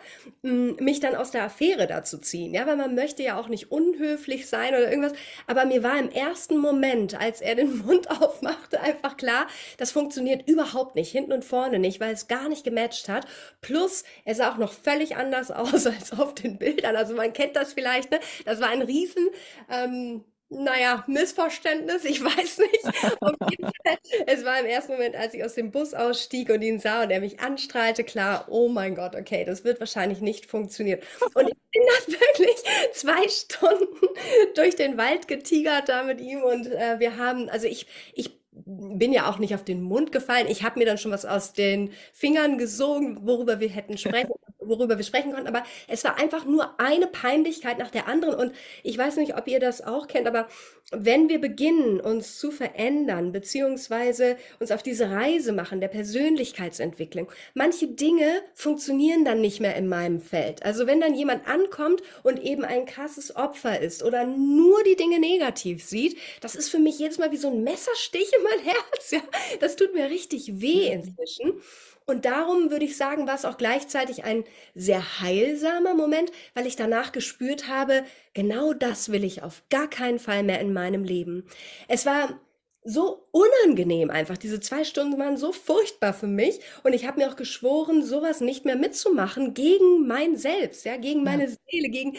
mich 0.42 1.00
dann 1.00 1.14
aus 1.14 1.30
der 1.30 1.44
Affäre 1.44 1.86
da 1.86 2.02
zu 2.02 2.18
ziehen, 2.18 2.54
ja, 2.54 2.66
weil 2.66 2.76
man 2.76 2.94
möchte 2.94 3.22
ja 3.22 3.38
auch 3.38 3.48
nicht 3.48 3.70
unhöflich 3.70 4.48
sein 4.48 4.70
oder 4.70 4.90
irgendwas. 4.90 5.12
Aber 5.46 5.64
mir 5.64 5.82
war 5.82 5.98
im 5.98 6.10
ersten 6.10 6.58
Moment, 6.58 7.18
als 7.20 7.40
er 7.40 7.54
den 7.54 7.78
Mund 7.86 8.10
aufmachte, 8.10 8.80
einfach 8.80 9.16
klar, 9.16 9.46
das 9.76 9.92
funktioniert 9.92 10.48
überhaupt 10.48 10.94
nicht, 10.94 11.10
hinten 11.12 11.32
und 11.32 11.44
vorne 11.44 11.78
nicht, 11.78 12.00
weil 12.00 12.12
es 12.12 12.28
gar 12.28 12.48
nicht 12.48 12.64
gematcht 12.64 13.08
hat. 13.08 13.26
Plus, 13.60 14.04
er 14.24 14.34
sah 14.34 14.52
auch 14.52 14.58
noch 14.58 14.72
völlig 14.72 15.16
anders 15.16 15.50
aus 15.50 15.86
als 15.86 16.12
auf 16.12 16.34
den 16.34 16.58
Bildern. 16.58 16.96
Also 16.96 17.14
man 17.14 17.32
kennt 17.32 17.56
das 17.56 17.72
vielleicht, 17.72 18.10
ne? 18.10 18.20
Das 18.44 18.60
war 18.60 18.68
ein 18.68 18.82
riesen 18.82 19.28
ähm, 19.70 19.97
ähm, 19.98 20.24
naja, 20.50 21.04
Missverständnis, 21.06 22.04
ich 22.04 22.24
weiß 22.24 22.58
nicht. 22.58 22.84
Auf 23.20 23.34
jeden 23.50 23.64
Fall, 23.64 23.98
es 24.26 24.44
war 24.44 24.58
im 24.61 24.66
ersten 24.66 24.92
Moment, 24.92 25.14
als 25.14 25.34
ich 25.34 25.44
aus 25.44 25.54
dem 25.54 25.70
Bus 25.70 25.94
ausstieg 25.94 26.50
und 26.50 26.62
ihn 26.62 26.78
sah 26.78 27.02
und 27.02 27.11
er 27.11 27.20
mich 27.20 27.40
anstrahlte, 27.40 28.02
klar, 28.04 28.46
oh 28.48 28.68
mein 28.68 28.94
Gott, 28.94 29.14
okay, 29.14 29.44
das 29.44 29.64
wird 29.64 29.80
wahrscheinlich 29.80 30.20
nicht 30.20 30.46
funktionieren. 30.46 31.00
Und 31.34 31.48
ich 31.48 31.54
bin 31.72 31.82
dann 31.87 32.14
wirklich 32.20 32.56
zwei 32.92 33.28
Stunden 33.28 34.08
durch 34.54 34.76
den 34.76 34.96
Wald 34.96 35.28
getigert 35.28 35.88
da 35.88 36.02
mit 36.02 36.20
ihm 36.20 36.42
und 36.42 36.66
äh, 36.66 36.98
wir 36.98 37.16
haben, 37.16 37.48
also 37.50 37.66
ich, 37.66 37.87
ich 38.14 38.38
bin 38.68 39.14
ja 39.14 39.31
auch 39.31 39.38
nicht 39.38 39.54
auf 39.54 39.64
den 39.64 39.81
Mund 39.81 40.12
gefallen. 40.12 40.46
Ich 40.46 40.62
habe 40.62 40.78
mir 40.78 40.85
dann 40.85 40.98
schon 40.98 41.11
was 41.11 41.24
aus 41.24 41.54
den 41.54 41.90
Fingern 42.12 42.59
gesogen, 42.59 43.26
worüber 43.26 43.61
wir 43.61 43.68
hätten 43.70 43.96
sprechen, 43.98 44.31
worüber 44.59 44.98
wir 44.98 45.04
sprechen 45.04 45.33
konnten. 45.33 45.48
Aber 45.48 45.64
es 45.88 46.04
war 46.04 46.18
einfach 46.18 46.44
nur 46.44 46.78
eine 46.78 47.07
Peinlichkeit 47.07 47.78
nach 47.78 47.90
der 47.90 48.09
anderen. 48.09 48.35
Und 48.35 48.52
ich 48.83 48.98
weiß 48.98 49.16
nicht, 49.16 49.37
ob 49.37 49.48
ihr 49.48 49.59
das 49.59 49.81
auch 49.81 50.07
kennt, 50.07 50.26
aber 50.26 50.48
wenn 50.90 51.29
wir 51.29 51.38
beginnen, 51.38 52.01
uns 52.01 52.38
zu 52.38 52.51
verändern, 52.51 53.31
beziehungsweise 53.31 54.38
uns 54.59 54.70
auf 54.70 54.83
diese 54.83 55.11
Reise 55.11 55.53
machen 55.53 55.81
der 55.81 55.88
Persönlichkeitsentwicklung, 55.88 57.31
manche 57.53 57.88
Dinge 57.88 58.42
funktionieren 58.55 59.24
dann 59.24 59.42
nicht 59.42 59.61
mehr 59.61 59.77
in 59.77 59.87
meinem 59.87 60.20
Feld. 60.20 60.62
Also 60.62 60.87
wenn 60.87 61.01
dann 61.01 61.14
jemand 61.14 61.46
ankommt 61.46 62.03
und 62.22 62.42
eben 62.42 62.64
ein 62.64 62.87
krasses 62.87 63.37
Opfer 63.37 63.81
ist 63.81 64.03
oder 64.03 64.24
nur 64.24 64.83
die 64.85 64.96
Dinge 64.96 65.18
negativ 65.18 65.85
sieht, 65.85 66.16
das 66.40 66.55
ist 66.55 66.70
für 66.70 66.79
mich 66.79 66.98
jedes 66.98 67.18
Mal 67.18 67.33
wie 67.33 67.37
so 67.37 67.48
ein 67.48 67.62
Messerstich 67.62 68.31
in 68.37 68.42
mein 68.42 68.59
Herz. 68.64 69.11
Ja? 69.11 69.20
Das 69.61 69.77
tut 69.77 69.92
mir 69.92 70.09
richtig 70.09 70.61
weh 70.61 70.96
mhm. 70.96 71.03
inzwischen. 71.03 71.61
Und 72.09 72.24
darum 72.24 72.70
würde 72.70 72.87
ich 72.87 72.96
sagen, 72.96 73.27
war 73.27 73.35
es 73.35 73.44
auch 73.44 73.59
gleichzeitig 73.59 74.24
ein 74.24 74.44
sehr 74.74 75.20
heilsamer 75.20 75.92
Moment, 75.92 76.33
weil 76.55 76.66
ich 76.66 76.74
danach 76.74 77.12
gespürt 77.12 77.68
habe, 77.68 78.03
genau 78.38 78.72
das 78.72 79.11
will 79.11 79.24
ich 79.24 79.42
auf 79.42 79.64
gar 79.68 79.90
keinen 79.90 80.20
Fall 80.20 80.44
mehr 80.44 80.61
in 80.61 80.72
meinem 80.72 81.03
Leben. 81.03 81.44
Es 81.88 82.07
war 82.07 82.40
so 82.85 83.29
unangenehm 83.33 84.11
einfach. 84.11 84.38
Diese 84.38 84.61
zwei 84.61 84.85
Stunden 84.85 85.18
waren 85.18 85.37
so 85.37 85.51
furchtbar 85.51 86.14
für 86.14 86.29
mich. 86.29 86.61
Und 86.85 86.92
ich 86.92 87.05
habe 87.05 87.18
mir 87.18 87.29
auch 87.29 87.35
geschworen, 87.35 88.05
sowas 88.05 88.40
nicht 88.40 88.64
mehr 88.64 88.77
mitzumachen 88.77 89.55
gegen 89.55 90.07
mein 90.07 90.37
Selbst, 90.37 90.85
ja, 90.85 90.96
gegen 90.98 91.24
meine 91.24 91.46
ja. 91.46 91.57
Seele, 91.68 91.88
gegen 91.90 92.16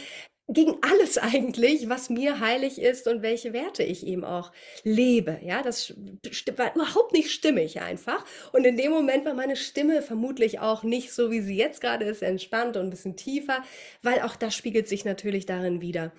gegen 0.50 0.78
alles 0.82 1.18
eigentlich, 1.18 1.90
was 1.90 2.10
mir 2.10 2.40
heilig 2.40 2.82
ist 2.82 3.08
und 3.08 3.22
welche 3.22 3.54
Werte 3.54 3.84
ich 3.84 4.06
eben 4.06 4.24
auch 4.24 4.52
lebe. 4.84 5.40
Ja, 5.44 5.62
das 5.62 5.94
war 6.56 6.76
überhaupt 6.76 7.14
nicht 7.14 7.32
stimmig 7.32 7.80
einfach. 7.82 8.26
Und 8.52 8.66
in 8.66 8.76
dem 8.76 8.92
Moment 8.92 9.26
war 9.26 9.34
meine 9.34 9.56
Stimme 9.56 10.02
vermutlich 10.02 10.60
auch 10.60 10.84
nicht 10.84 11.14
so, 11.14 11.32
wie 11.32 11.42
sie 11.42 11.56
jetzt 11.56 11.82
gerade 11.82 12.06
ist, 12.06 12.22
entspannt 12.22 12.76
und 12.76 12.88
ein 12.88 12.90
bisschen 12.90 13.16
tiefer, 13.16 13.64
weil 14.02 14.22
auch 14.22 14.36
das 14.36 14.56
spiegelt 14.56 14.88
sich 14.88 15.06
natürlich 15.06 15.46
darin 15.46 15.82
wieder. 15.82 16.12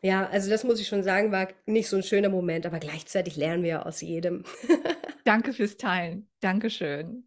Ja, 0.00 0.28
also 0.28 0.48
das 0.48 0.62
muss 0.62 0.80
ich 0.80 0.86
schon 0.86 1.02
sagen, 1.02 1.32
war 1.32 1.48
nicht 1.66 1.88
so 1.88 1.96
ein 1.96 2.04
schöner 2.04 2.28
Moment, 2.28 2.66
aber 2.66 2.78
gleichzeitig 2.78 3.36
lernen 3.36 3.64
wir 3.64 3.84
aus 3.84 4.00
jedem. 4.00 4.44
Danke 5.24 5.52
fürs 5.52 5.76
Teilen. 5.76 6.28
Dankeschön. 6.40 7.26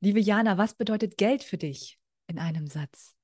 Liebe 0.00 0.20
Jana, 0.20 0.58
was 0.58 0.74
bedeutet 0.74 1.16
Geld 1.16 1.42
für 1.42 1.58
dich 1.58 1.98
in 2.28 2.38
einem 2.38 2.68
Satz? 2.68 3.17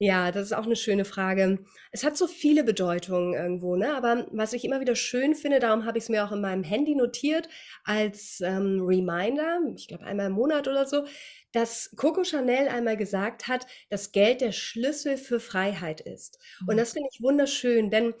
Ja, 0.00 0.30
das 0.30 0.46
ist 0.46 0.52
auch 0.52 0.64
eine 0.64 0.76
schöne 0.76 1.04
Frage. 1.04 1.58
Es 1.90 2.04
hat 2.04 2.16
so 2.16 2.28
viele 2.28 2.62
Bedeutungen 2.62 3.34
irgendwo, 3.34 3.74
ne? 3.74 3.94
Aber 3.96 4.28
was 4.30 4.52
ich 4.52 4.64
immer 4.64 4.80
wieder 4.80 4.94
schön 4.94 5.34
finde, 5.34 5.58
darum 5.58 5.84
habe 5.86 5.98
ich 5.98 6.04
es 6.04 6.08
mir 6.08 6.24
auch 6.24 6.30
in 6.30 6.40
meinem 6.40 6.62
Handy 6.62 6.94
notiert 6.94 7.48
als, 7.82 8.40
ähm, 8.40 8.80
Reminder, 8.80 9.58
ich 9.76 9.88
glaube 9.88 10.04
einmal 10.04 10.26
im 10.26 10.34
Monat 10.34 10.68
oder 10.68 10.86
so, 10.86 11.04
dass 11.52 11.90
Coco 11.96 12.22
Chanel 12.22 12.68
einmal 12.68 12.96
gesagt 12.96 13.48
hat, 13.48 13.66
dass 13.90 14.12
Geld 14.12 14.40
der 14.40 14.52
Schlüssel 14.52 15.16
für 15.16 15.40
Freiheit 15.40 16.00
ist. 16.00 16.38
Und 16.68 16.76
mhm. 16.76 16.78
das 16.78 16.92
finde 16.92 17.08
ich 17.12 17.20
wunderschön, 17.20 17.90
denn, 17.90 18.14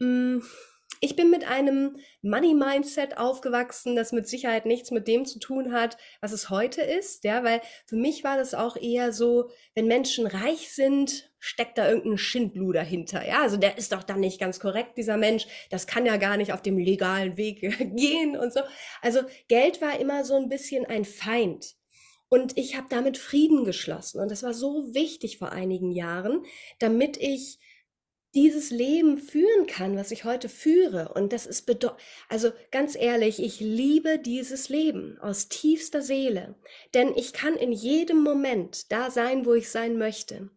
hm 0.00 0.42
ich 1.04 1.16
bin 1.16 1.30
mit 1.30 1.44
einem 1.44 1.96
Money-Mindset 2.22 3.18
aufgewachsen, 3.18 3.96
das 3.96 4.12
mit 4.12 4.28
Sicherheit 4.28 4.66
nichts 4.66 4.92
mit 4.92 5.08
dem 5.08 5.26
zu 5.26 5.40
tun 5.40 5.72
hat, 5.72 5.96
was 6.20 6.30
es 6.30 6.48
heute 6.48 6.80
ist, 6.80 7.24
ja, 7.24 7.42
weil 7.42 7.60
für 7.86 7.96
mich 7.96 8.22
war 8.22 8.36
das 8.36 8.54
auch 8.54 8.76
eher 8.76 9.12
so, 9.12 9.50
wenn 9.74 9.88
Menschen 9.88 10.28
reich 10.28 10.72
sind, 10.72 11.32
steckt 11.40 11.76
da 11.76 11.88
irgendein 11.88 12.18
Schindluder 12.18 12.82
dahinter, 12.82 13.26
ja, 13.26 13.42
also 13.42 13.56
der 13.56 13.78
ist 13.78 13.92
doch 13.92 14.02
dann 14.02 14.20
nicht 14.20 14.40
ganz 14.40 14.60
korrekt, 14.60 14.96
dieser 14.96 15.16
Mensch, 15.16 15.46
das 15.70 15.86
kann 15.86 16.06
ja 16.06 16.16
gar 16.16 16.36
nicht 16.36 16.52
auf 16.52 16.62
dem 16.62 16.78
legalen 16.78 17.36
Weg 17.36 17.60
gehen 17.96 18.36
und 18.36 18.52
so. 18.52 18.60
Also 19.00 19.20
Geld 19.48 19.80
war 19.80 19.98
immer 19.98 20.24
so 20.24 20.36
ein 20.36 20.48
bisschen 20.48 20.86
ein 20.86 21.04
Feind. 21.04 21.74
Und 22.28 22.56
ich 22.56 22.76
habe 22.76 22.86
damit 22.88 23.18
Frieden 23.18 23.64
geschlossen. 23.64 24.18
Und 24.18 24.30
das 24.30 24.42
war 24.42 24.54
so 24.54 24.94
wichtig 24.94 25.36
vor 25.36 25.52
einigen 25.52 25.90
Jahren, 25.90 26.44
damit 26.78 27.18
ich 27.18 27.58
dieses 28.34 28.70
Leben 28.70 29.18
führen 29.18 29.66
kann, 29.66 29.96
was 29.96 30.10
ich 30.10 30.24
heute 30.24 30.48
führe. 30.48 31.12
Und 31.14 31.32
das 31.32 31.46
ist 31.46 31.70
also 32.28 32.50
ganz 32.70 32.96
ehrlich, 32.96 33.42
ich 33.42 33.60
liebe 33.60 34.18
dieses 34.18 34.68
Leben 34.68 35.18
aus 35.20 35.48
tiefster 35.48 36.02
Seele, 36.02 36.54
denn 36.94 37.12
ich 37.14 37.32
kann 37.32 37.54
in 37.54 37.72
jedem 37.72 38.22
Moment 38.22 38.90
da 38.90 39.10
sein, 39.10 39.44
wo 39.44 39.54
ich 39.54 39.70
sein 39.70 39.98
möchte 39.98 40.50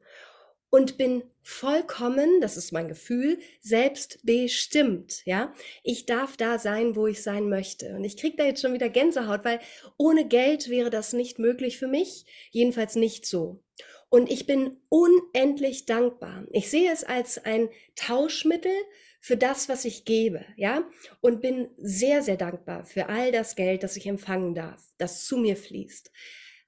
und 0.76 0.98
bin 0.98 1.24
vollkommen, 1.42 2.42
das 2.42 2.58
ist 2.58 2.74
mein 2.74 2.90
Gefühl, 2.90 3.40
selbstbestimmt, 3.62 5.26
ja? 5.26 5.54
Ich 5.84 6.06
darf 6.06 6.36
da 6.36 6.60
sein, 6.60 6.96
wo 6.96 7.08
ich 7.08 7.24
sein 7.24 7.48
möchte. 7.48 7.96
Und 7.96 8.04
ich 8.04 8.18
kriege 8.18 8.36
da 8.36 8.46
jetzt 8.46 8.62
schon 8.62 8.74
wieder 8.74 8.90
Gänsehaut, 8.90 9.46
weil 9.46 9.60
ohne 9.98 10.28
Geld 10.28 10.70
wäre 10.70 10.90
das 10.90 11.14
nicht 11.14 11.40
möglich 11.40 11.78
für 11.78 11.88
mich, 11.88 12.26
jedenfalls 12.52 12.96
nicht 12.96 13.26
so. 13.26 13.64
Und 14.10 14.32
ich 14.32 14.46
bin 14.46 14.78
unendlich 14.89 15.86
dankbar. 15.86 16.46
Ich 16.52 16.70
sehe 16.70 16.91
es 16.91 17.04
als 17.04 17.44
ein 17.44 17.70
Tauschmittel 17.96 18.72
für 19.20 19.38
das, 19.38 19.68
was 19.68 19.86
ich 19.86 20.06
gebe, 20.06 20.46
ja, 20.56 20.88
und 21.20 21.41
bin 21.41 21.70
sehr, 21.78 22.22
sehr 22.22 22.38
dankbar 22.38 22.86
für 22.86 23.10
all 23.10 23.32
das 23.32 23.56
Geld, 23.56 23.82
das 23.82 23.98
ich 23.98 24.06
empfangen 24.06 24.54
darf, 24.54 24.94
das 24.98 25.26
zu 25.26 25.38
mir 25.38 25.58
fließt. 25.58 26.12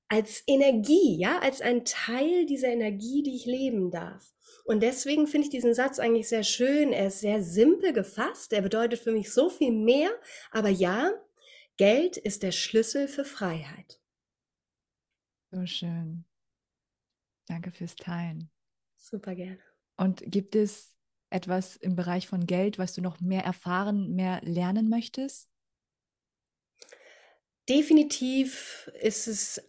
Als 0.09 0.43
Energie, 0.47 1.17
ja, 1.19 1.39
als 1.39 1.61
ein 1.61 1.85
Teil 1.85 2.45
dieser 2.45 2.69
Energie, 2.69 3.21
die 3.23 3.35
ich 3.35 3.45
leben 3.45 3.91
darf. 3.91 4.33
Und 4.65 4.81
deswegen 4.81 5.27
finde 5.27 5.45
ich 5.45 5.51
diesen 5.51 5.73
Satz 5.73 5.99
eigentlich 5.99 6.27
sehr 6.27 6.43
schön. 6.43 6.91
Er 6.91 7.07
ist 7.07 7.21
sehr 7.21 7.41
simpel 7.41 7.93
gefasst. 7.93 8.51
Er 8.51 8.61
bedeutet 8.61 8.99
für 8.99 9.11
mich 9.11 9.31
so 9.31 9.49
viel 9.49 9.71
mehr. 9.71 10.09
Aber 10.51 10.69
ja, 10.69 11.11
Geld 11.77 12.17
ist 12.17 12.43
der 12.43 12.51
Schlüssel 12.51 13.07
für 13.07 13.23
Freiheit. 13.23 14.01
So 15.51 15.65
schön. 15.65 16.26
Danke 17.47 17.71
fürs 17.71 17.95
Teilen. 17.95 18.49
Super 18.95 19.35
gerne. 19.35 19.59
Und 19.97 20.21
gibt 20.25 20.55
es 20.55 20.93
etwas 21.29 21.75
im 21.75 21.95
Bereich 21.95 22.27
von 22.27 22.45
Geld, 22.45 22.77
was 22.77 22.93
du 22.93 23.01
noch 23.01 23.19
mehr 23.19 23.43
erfahren, 23.43 24.15
mehr 24.15 24.41
lernen 24.43 24.89
möchtest? 24.89 25.49
Definitiv 27.67 28.89
ist 29.01 29.27
es 29.27 29.61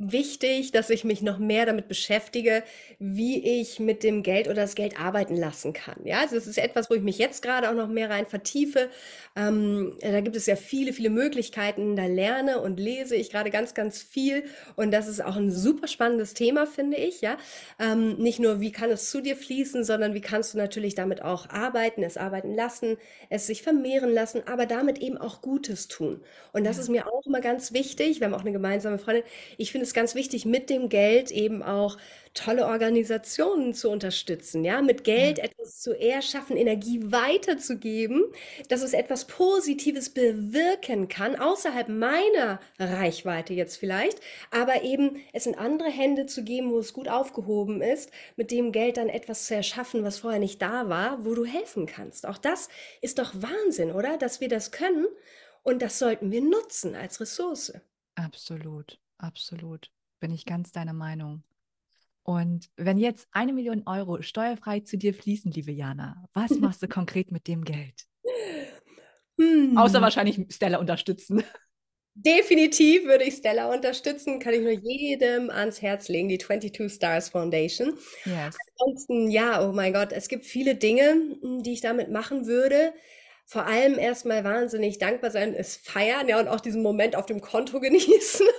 wichtig, 0.00 0.72
dass 0.72 0.88
ich 0.88 1.04
mich 1.04 1.20
noch 1.20 1.38
mehr 1.38 1.66
damit 1.66 1.86
beschäftige, 1.86 2.62
wie 2.98 3.60
ich 3.60 3.78
mit 3.78 4.02
dem 4.02 4.22
Geld 4.22 4.46
oder 4.46 4.62
das 4.62 4.74
Geld 4.74 4.98
arbeiten 4.98 5.36
lassen 5.36 5.74
kann. 5.74 5.96
Ja, 6.04 6.20
also 6.20 6.36
das 6.36 6.46
ist 6.46 6.56
etwas, 6.56 6.88
wo 6.88 6.94
ich 6.94 7.02
mich 7.02 7.18
jetzt 7.18 7.42
gerade 7.42 7.68
auch 7.68 7.74
noch 7.74 7.88
mehr 7.88 8.08
rein 8.08 8.26
vertiefe. 8.26 8.88
Ähm, 9.36 9.92
da 10.00 10.20
gibt 10.22 10.36
es 10.36 10.46
ja 10.46 10.56
viele, 10.56 10.94
viele 10.94 11.10
Möglichkeiten. 11.10 11.96
Da 11.96 12.06
lerne 12.06 12.60
und 12.60 12.80
lese 12.80 13.14
ich 13.14 13.30
gerade 13.30 13.50
ganz, 13.50 13.74
ganz 13.74 14.02
viel. 14.02 14.44
Und 14.74 14.90
das 14.90 15.06
ist 15.06 15.22
auch 15.22 15.36
ein 15.36 15.50
super 15.50 15.86
spannendes 15.86 16.32
Thema, 16.32 16.66
finde 16.66 16.96
ich. 16.96 17.20
Ja, 17.20 17.36
ähm, 17.78 18.16
nicht 18.16 18.40
nur, 18.40 18.60
wie 18.60 18.72
kann 18.72 18.90
es 18.90 19.10
zu 19.10 19.20
dir 19.20 19.36
fließen, 19.36 19.84
sondern 19.84 20.14
wie 20.14 20.22
kannst 20.22 20.54
du 20.54 20.58
natürlich 20.58 20.94
damit 20.94 21.22
auch 21.22 21.50
arbeiten, 21.50 22.02
es 22.02 22.16
arbeiten 22.16 22.54
lassen, 22.54 22.96
es 23.28 23.46
sich 23.46 23.62
vermehren 23.62 24.10
lassen, 24.12 24.42
aber 24.46 24.64
damit 24.64 24.98
eben 24.98 25.18
auch 25.18 25.42
Gutes 25.42 25.88
tun. 25.88 26.22
Und 26.52 26.64
das 26.64 26.78
ist 26.78 26.88
mir 26.88 27.06
auch 27.06 27.26
immer 27.26 27.40
ganz 27.40 27.72
wichtig. 27.74 28.20
Wir 28.20 28.26
haben 28.26 28.34
auch 28.34 28.40
eine 28.40 28.52
gemeinsame 28.52 28.98
Freundin. 28.98 29.24
Ich 29.58 29.72
finde 29.72 29.84
es 29.84 29.89
es 29.90 29.94
ganz 29.94 30.14
wichtig, 30.14 30.44
mit 30.46 30.70
dem 30.70 30.88
Geld 30.88 31.30
eben 31.30 31.62
auch 31.62 31.96
tolle 32.32 32.66
Organisationen 32.66 33.74
zu 33.74 33.90
unterstützen, 33.90 34.64
ja, 34.64 34.82
mit 34.82 35.02
Geld 35.04 35.38
Ja. 35.38 35.44
etwas 35.44 35.80
zu 35.80 35.98
erschaffen, 35.98 36.56
Energie 36.56 37.00
weiterzugeben, 37.10 38.24
dass 38.68 38.82
es 38.82 38.92
etwas 38.92 39.26
Positives 39.26 40.10
bewirken 40.10 41.08
kann, 41.08 41.34
außerhalb 41.36 41.88
meiner 41.88 42.60
Reichweite 42.78 43.52
jetzt 43.54 43.76
vielleicht, 43.76 44.20
aber 44.52 44.82
eben 44.82 45.16
es 45.32 45.46
in 45.46 45.56
andere 45.56 45.90
Hände 45.90 46.26
zu 46.26 46.44
geben, 46.44 46.70
wo 46.70 46.78
es 46.78 46.92
gut 46.92 47.08
aufgehoben 47.08 47.82
ist, 47.82 48.10
mit 48.36 48.50
dem 48.52 48.70
Geld 48.72 48.96
dann 48.96 49.08
etwas 49.08 49.46
zu 49.46 49.54
erschaffen, 49.56 50.04
was 50.04 50.20
vorher 50.20 50.40
nicht 50.40 50.62
da 50.62 50.88
war, 50.88 51.24
wo 51.24 51.34
du 51.34 51.44
helfen 51.44 51.86
kannst. 51.86 52.26
Auch 52.26 52.38
das 52.38 52.68
ist 53.02 53.18
doch 53.18 53.32
Wahnsinn, 53.34 53.90
oder? 53.92 54.16
Dass 54.16 54.40
wir 54.40 54.48
das 54.48 54.70
können 54.70 55.06
und 55.62 55.82
das 55.82 55.98
sollten 55.98 56.30
wir 56.30 56.42
nutzen 56.42 56.94
als 56.94 57.20
Ressource. 57.20 57.72
Absolut, 58.14 59.00
absolut. 59.22 59.90
Bin 60.20 60.32
ich 60.32 60.44
ganz 60.44 60.72
deiner 60.72 60.92
Meinung. 60.92 61.42
Und 62.22 62.70
wenn 62.76 62.98
jetzt 62.98 63.28
eine 63.32 63.52
Million 63.52 63.82
Euro 63.86 64.22
steuerfrei 64.22 64.80
zu 64.80 64.98
dir 64.98 65.14
fließen, 65.14 65.50
liebe 65.52 65.72
Jana, 65.72 66.24
was 66.32 66.50
machst 66.60 66.82
du 66.82 66.88
konkret 66.88 67.30
mit 67.32 67.48
dem 67.48 67.64
Geld? 67.64 68.06
Außer 69.76 69.98
Hm. 69.98 70.02
wahrscheinlich 70.02 70.38
Stella 70.50 70.78
unterstützen. 70.78 71.42
Definitiv 72.14 73.04
würde 73.04 73.24
ich 73.24 73.36
Stella 73.36 73.72
unterstützen, 73.72 74.40
kann 74.40 74.52
ich 74.52 74.60
nur 74.60 74.72
jedem 74.72 75.48
ans 75.48 75.80
Herz 75.80 76.08
legen, 76.08 76.28
die 76.28 76.38
22 76.38 76.92
Stars 76.92 77.30
Foundation. 77.30 77.96
Yes. 78.24 78.56
Ansonsten, 78.76 79.30
ja, 79.30 79.66
oh 79.66 79.72
mein 79.72 79.92
Gott, 79.92 80.12
es 80.12 80.28
gibt 80.28 80.44
viele 80.44 80.74
Dinge, 80.74 81.38
m, 81.42 81.62
die 81.62 81.72
ich 81.72 81.80
damit 81.80 82.10
machen 82.10 82.46
würde. 82.46 82.92
Vor 83.50 83.66
allem 83.66 83.98
erstmal 83.98 84.44
wahnsinnig 84.44 84.98
dankbar 84.98 85.32
sein, 85.32 85.56
es 85.56 85.74
feiern, 85.74 86.28
ja, 86.28 86.38
und 86.38 86.46
auch 86.46 86.60
diesen 86.60 86.82
Moment 86.82 87.16
auf 87.16 87.26
dem 87.26 87.40
Konto 87.40 87.80
genießen. 87.80 88.46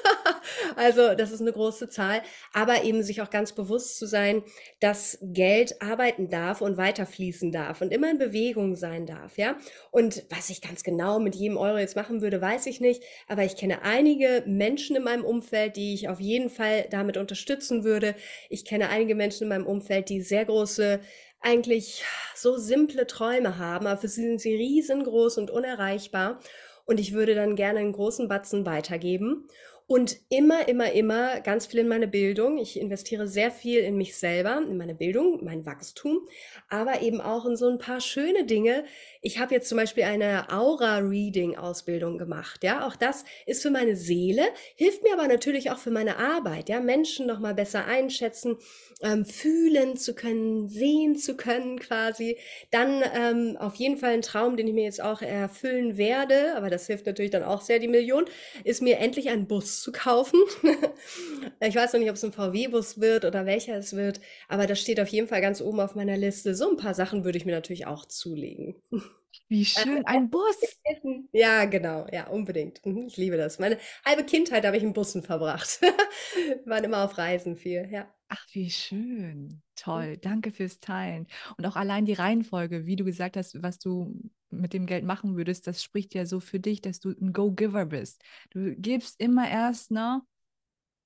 Also, 0.75 1.13
das 1.13 1.32
ist 1.32 1.41
eine 1.41 1.54
große 1.54 1.88
Zahl, 1.89 2.21
aber 2.51 2.84
eben 2.84 3.04
sich 3.04 3.21
auch 3.21 3.30
ganz 3.30 3.51
bewusst 3.54 3.97
zu 3.97 4.08
sein, 4.08 4.43
dass 4.80 5.17
Geld 5.21 5.82
arbeiten 5.82 6.30
darf 6.30 6.62
und 6.62 6.77
weiter 6.77 7.06
fließen 7.06 7.51
darf 7.51 7.82
und 7.82 7.93
immer 7.93 8.10
in 8.10 8.17
Bewegung 8.17 8.75
sein 8.75 9.06
darf, 9.06 9.38
ja. 9.38 9.56
Und 9.91 10.23
was 10.30 10.49
ich 10.49 10.62
ganz 10.62 10.84
genau 10.84 11.19
mit 11.19 11.36
jedem 11.36 11.58
Euro 11.58 11.77
jetzt 11.77 11.95
machen 11.95 12.21
würde, 12.21 12.41
weiß 12.41 12.65
ich 12.65 12.82
nicht, 12.82 13.04
aber 13.27 13.43
ich 13.43 13.56
kenne 13.56 13.84
einige 13.84 14.43
Menschen 14.47 14.95
in 14.95 15.04
meinem 15.04 15.23
Umfeld, 15.23 15.75
die 15.75 15.93
ich 15.93 16.10
auf 16.10 16.19
jeden 16.19 16.49
Fall 16.49 16.88
damit 16.89 17.17
unterstützen 17.17 17.84
würde. 17.84 18.15
Ich 18.49 18.65
kenne 18.65 18.89
einige 18.89 19.15
Menschen 19.15 19.43
in 19.43 19.49
meinem 19.49 19.67
Umfeld, 19.67 20.10
die 20.10 20.21
sehr 20.21 20.45
große 20.45 20.99
eigentlich 21.41 22.04
so 22.36 22.58
simple 22.58 23.08
Träume 23.08 23.58
haben, 23.58 23.88
aber 23.88 23.99
für 23.99 24.08
sie 24.08 24.21
sind 24.21 24.41
sie 24.41 24.56
riesengroß 24.56 25.38
und 25.38 25.51
unerreichbar. 25.51 26.39
Und 26.86 26.99
ich 26.99 27.13
würde 27.13 27.36
dann 27.36 27.56
gerne 27.56 27.80
einen 27.80 27.93
großen 27.93 28.27
Batzen 28.27 28.65
weitergeben. 28.65 29.47
Und 29.91 30.15
immer, 30.30 30.69
immer, 30.69 30.93
immer 30.93 31.41
ganz 31.41 31.65
viel 31.65 31.82
in 31.82 31.89
meine 31.89 32.08
Bildung. 32.08 32.58
Ich 32.58 32.80
investiere 32.80 33.27
sehr 33.27 33.51
viel 33.51 33.80
in 33.80 33.97
mich 33.97 34.15
selber, 34.15 34.56
in 34.65 34.77
meine 34.77 34.95
Bildung, 34.95 35.43
mein 35.43 35.65
Wachstum, 35.65 36.30
aber 36.69 37.01
eben 37.01 37.19
auch 37.19 37.45
in 37.45 37.58
so 37.58 37.67
ein 37.67 37.77
paar 37.77 37.99
schöne 37.99 38.45
Dinge. 38.45 38.86
Ich 39.21 39.38
habe 39.38 39.54
jetzt 39.54 39.67
zum 39.67 39.77
Beispiel 39.77 40.06
eine 40.06 40.49
Aura-Reading-Ausbildung 40.49 42.17
gemacht. 42.17 42.63
Ja, 42.63 42.88
auch 42.88 42.95
das 42.95 43.25
ist 43.45 43.63
für 43.63 43.69
meine 43.69 43.97
Seele, 43.97 44.43
hilft 44.77 45.04
mir 45.04 45.12
aber 45.12 45.27
natürlich 45.27 45.71
auch 45.71 45.77
für 45.77 45.91
meine 45.91 46.15
Arbeit. 46.15 46.69
Ja, 46.69 46.80
Menschen 46.80 47.27
noch 47.27 47.41
mal 47.41 47.54
besser 47.54 47.84
einschätzen, 47.84 48.60
ähm, 49.01 49.25
fühlen 49.25 49.97
zu 49.97 50.15
können, 50.15 50.69
sehen 50.69 51.17
zu 51.17 51.36
können 51.36 51.80
quasi. 51.80 52.38
Dann 52.69 53.04
ähm, 53.13 53.58
auf 53.58 53.75
jeden 53.75 53.97
Fall 53.97 54.12
ein 54.12 54.21
Traum, 54.21 54.56
den 54.56 54.69
ich 54.69 54.73
mir 54.73 54.86
jetzt 54.86 55.04
auch 55.04 55.21
erfüllen 55.21 55.97
werde, 55.97 56.56
aber 56.56 56.69
das 56.69 56.88
hilft 56.88 57.08
natürlich 57.08 57.32
dann 57.32 57.43
auch 57.43 57.60
sehr 57.60 57.80
die 57.80 57.89
Million, 57.89 58.23
ist 58.63 58.82
mir 58.82 58.97
endlich 58.99 59.27
einen 59.27 59.47
Bus 59.47 59.81
zu 59.82 59.91
kaufen. 59.91 60.39
ich 61.60 61.76
weiß 61.76 61.94
noch 61.94 62.00
nicht, 62.00 62.10
ob 62.10 62.15
es 62.15 62.24
ein 62.24 62.32
VW-Bus 62.34 63.00
wird 63.00 63.26
oder 63.26 63.46
welcher 63.46 63.76
es 63.78 63.96
wird, 63.96 64.22
aber 64.48 64.67
das 64.67 64.80
steht 64.80 65.00
auf 65.00 65.08
jeden 65.08 65.28
Fall 65.28 65.41
ganz 65.41 65.62
oben 65.62 65.80
auf 65.80 65.96
meiner 65.96 66.17
Liste. 66.17 66.56
So 66.56 66.70
ein 66.70 66.78
paar 66.78 66.94
Sachen 66.94 67.24
würde 67.24 67.38
ich 67.38 67.46
mir 67.46 67.54
natürlich 67.54 67.88
auch 67.88 68.06
zulegen. 68.06 68.76
Wie 69.48 69.63
schön, 69.65 70.06
ein 70.06 70.30
Bus. 70.30 70.58
Ja, 71.34 71.63
genau, 71.65 72.06
ja, 72.12 72.28
unbedingt. 72.28 72.86
Mhm, 72.86 73.08
Ich 73.08 73.15
liebe 73.15 73.38
das. 73.38 73.60
Meine 73.60 73.78
halbe 74.06 74.26
Kindheit 74.26 74.65
habe 74.65 74.76
ich 74.76 74.84
in 74.84 74.91
Bussen 74.94 75.24
verbracht. 75.24 75.80
Wir 75.82 76.65
waren 76.65 76.84
immer 76.84 77.06
auf 77.06 77.17
Reisen 77.17 77.56
viel, 77.56 77.88
ja. 77.91 78.13
Ach, 78.28 78.46
wie 78.52 78.70
schön. 78.70 79.62
Toll. 79.76 80.17
Danke 80.17 80.52
fürs 80.52 80.80
Teilen. 80.80 81.28
Und 81.58 81.65
auch 81.65 81.76
allein 81.76 82.06
die 82.06 82.13
Reihenfolge, 82.13 82.86
wie 82.86 82.96
du 82.96 83.04
gesagt 83.04 83.38
hast, 83.38 83.62
was 83.62 83.80
du 83.80 84.22
mit 84.52 84.74
dem 84.74 84.86
Geld 84.86 85.04
machen 85.06 85.36
würdest, 85.36 85.68
das 85.68 85.84
spricht 85.84 86.14
ja 86.14 86.26
so 86.26 86.40
für 86.40 86.60
dich, 86.60 86.82
dass 86.82 87.00
du 87.00 87.10
ein 87.10 87.34
Go-Giver 87.34 87.86
bist. 87.86 88.24
Du 88.52 88.76
gibst 88.76 89.20
immer 89.20 89.50
erst, 89.50 89.92
ne? 89.92 90.22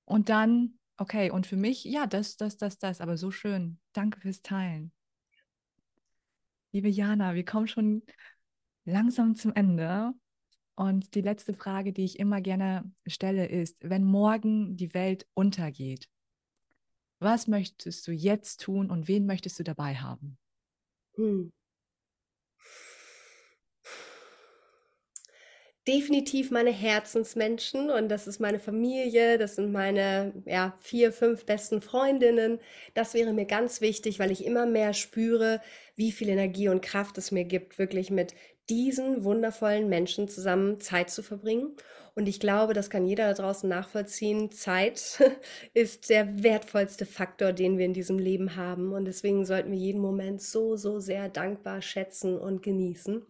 Und 0.04 0.28
dann, 0.28 0.78
okay, 0.96 1.30
und 1.30 1.46
für 1.46 1.56
mich, 1.56 1.84
ja, 1.84 2.06
das, 2.06 2.36
das, 2.36 2.56
das, 2.56 2.78
das, 2.78 3.00
aber 3.00 3.16
so 3.16 3.30
schön. 3.30 3.78
Danke 3.92 4.20
fürs 4.20 4.42
Teilen. 4.42 4.92
Liebe 6.72 6.88
Jana, 6.88 7.34
wir 7.34 7.44
kommen 7.44 7.68
schon 7.68 8.02
langsam 8.84 9.34
zum 9.34 9.54
Ende. 9.54 10.12
Und 10.74 11.14
die 11.14 11.22
letzte 11.22 11.54
Frage, 11.54 11.92
die 11.92 12.04
ich 12.04 12.18
immer 12.18 12.42
gerne 12.42 12.90
stelle, 13.06 13.46
ist, 13.46 13.76
wenn 13.80 14.04
morgen 14.04 14.76
die 14.76 14.92
Welt 14.92 15.26
untergeht, 15.32 16.08
was 17.18 17.46
möchtest 17.46 18.06
du 18.06 18.12
jetzt 18.12 18.60
tun 18.60 18.90
und 18.90 19.08
wen 19.08 19.24
möchtest 19.24 19.58
du 19.58 19.64
dabei 19.64 19.96
haben? 19.96 20.36
Hm. 21.14 21.50
Definitiv 25.86 26.50
meine 26.50 26.72
Herzensmenschen 26.72 27.90
und 27.90 28.08
das 28.08 28.26
ist 28.26 28.40
meine 28.40 28.58
Familie, 28.58 29.38
das 29.38 29.54
sind 29.54 29.70
meine 29.70 30.32
ja, 30.44 30.76
vier, 30.80 31.12
fünf 31.12 31.46
besten 31.46 31.80
Freundinnen. 31.80 32.58
Das 32.94 33.14
wäre 33.14 33.32
mir 33.32 33.44
ganz 33.44 33.80
wichtig, 33.80 34.18
weil 34.18 34.32
ich 34.32 34.44
immer 34.44 34.66
mehr 34.66 34.94
spüre, 34.94 35.60
wie 35.94 36.10
viel 36.10 36.28
Energie 36.28 36.68
und 36.68 36.82
Kraft 36.82 37.18
es 37.18 37.30
mir 37.30 37.44
gibt, 37.44 37.78
wirklich 37.78 38.10
mit 38.10 38.34
diesen 38.68 39.22
wundervollen 39.22 39.88
Menschen 39.88 40.26
zusammen 40.26 40.80
Zeit 40.80 41.08
zu 41.08 41.22
verbringen. 41.22 41.76
Und 42.16 42.26
ich 42.28 42.40
glaube, 42.40 42.72
das 42.72 42.90
kann 42.90 43.06
jeder 43.06 43.32
da 43.32 43.42
draußen 43.42 43.68
nachvollziehen. 43.68 44.50
Zeit 44.50 45.22
ist 45.74 46.10
der 46.10 46.42
wertvollste 46.42 47.06
Faktor, 47.06 47.52
den 47.52 47.78
wir 47.78 47.84
in 47.84 47.94
diesem 47.94 48.18
Leben 48.18 48.56
haben. 48.56 48.92
Und 48.92 49.04
deswegen 49.04 49.44
sollten 49.44 49.70
wir 49.70 49.78
jeden 49.78 50.00
Moment 50.00 50.42
so, 50.42 50.76
so 50.76 50.98
sehr 50.98 51.28
dankbar 51.28 51.80
schätzen 51.80 52.36
und 52.36 52.64
genießen. 52.64 53.22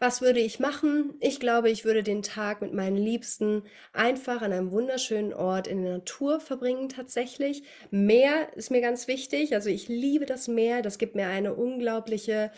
Was 0.00 0.22
würde 0.22 0.38
ich 0.38 0.60
machen? 0.60 1.14
Ich 1.18 1.40
glaube, 1.40 1.70
ich 1.70 1.84
würde 1.84 2.04
den 2.04 2.22
Tag 2.22 2.62
mit 2.62 2.72
meinen 2.72 2.96
Liebsten 2.96 3.64
einfach 3.92 4.42
an 4.42 4.52
einem 4.52 4.70
wunderschönen 4.70 5.32
Ort 5.34 5.66
in 5.66 5.82
der 5.82 5.94
Natur 5.94 6.38
verbringen 6.38 6.88
tatsächlich. 6.88 7.64
Meer 7.90 8.48
ist 8.54 8.70
mir 8.70 8.80
ganz 8.80 9.08
wichtig. 9.08 9.54
Also 9.54 9.70
ich 9.70 9.88
liebe 9.88 10.24
das 10.24 10.46
Meer. 10.46 10.82
Das 10.82 10.98
gibt 10.98 11.16
mir 11.16 11.26
eine 11.26 11.52
unglaubliche 11.54 12.52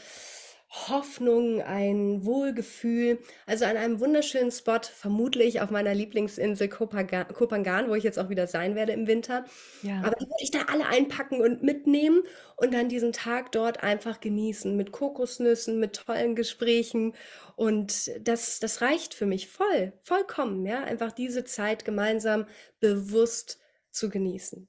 Hoffnung, 0.73 1.61
ein 1.63 2.25
Wohlgefühl. 2.25 3.19
Also 3.47 3.65
an 3.65 3.77
einem 3.77 3.99
wunderschönen 3.99 4.53
Spot, 4.53 4.79
vermutlich 4.83 5.61
auf 5.61 5.71
meiner 5.71 5.95
Lieblingsinsel 5.95 6.69
Kopaga- 6.69 7.25
Kopangan, 7.33 7.89
wo 7.91 7.95
ich 7.97 8.05
jetzt 8.05 8.19
auch 8.19 8.29
wieder 8.29 8.47
sein 8.47 8.77
werde 8.77 8.93
im 8.93 9.09
Winter. 9.09 9.45
Ja, 9.83 10.03
Aber 10.03 10.15
die 10.17 10.25
würde 10.27 10.43
ich 10.43 10.51
da 10.53 10.61
alle 10.69 10.87
einpacken 10.87 11.41
und 11.41 11.63
mitnehmen 11.63 12.23
und 12.57 12.73
dann 12.73 12.89
diesen 12.89 13.13
Tag 13.13 13.53
dort 13.53 13.83
einfach 13.83 14.21
genießen 14.21 14.77
mit 14.77 14.93
Kokosnüssen, 14.93 15.81
mit 15.81 15.95
tollen 15.97 16.37
Gesprächen. 16.37 17.15
Und 17.57 18.11
das, 18.21 18.61
das 18.61 18.81
reicht 18.81 19.15
für 19.15 19.27
mich 19.27 19.49
voll, 19.49 19.93
vollkommen, 20.03 20.65
ja. 20.67 20.83
Einfach 20.85 21.13
diese 21.13 21.45
Zeit 21.45 21.85
gemeinsam 21.85 22.47
bewusst 22.81 23.59
zu 23.91 24.09
genießen. 24.09 24.69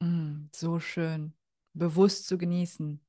mm, 0.00 0.48
so 0.54 0.78
schön. 0.80 1.34
Bewusst 1.74 2.26
zu 2.26 2.36
genießen. 2.38 3.00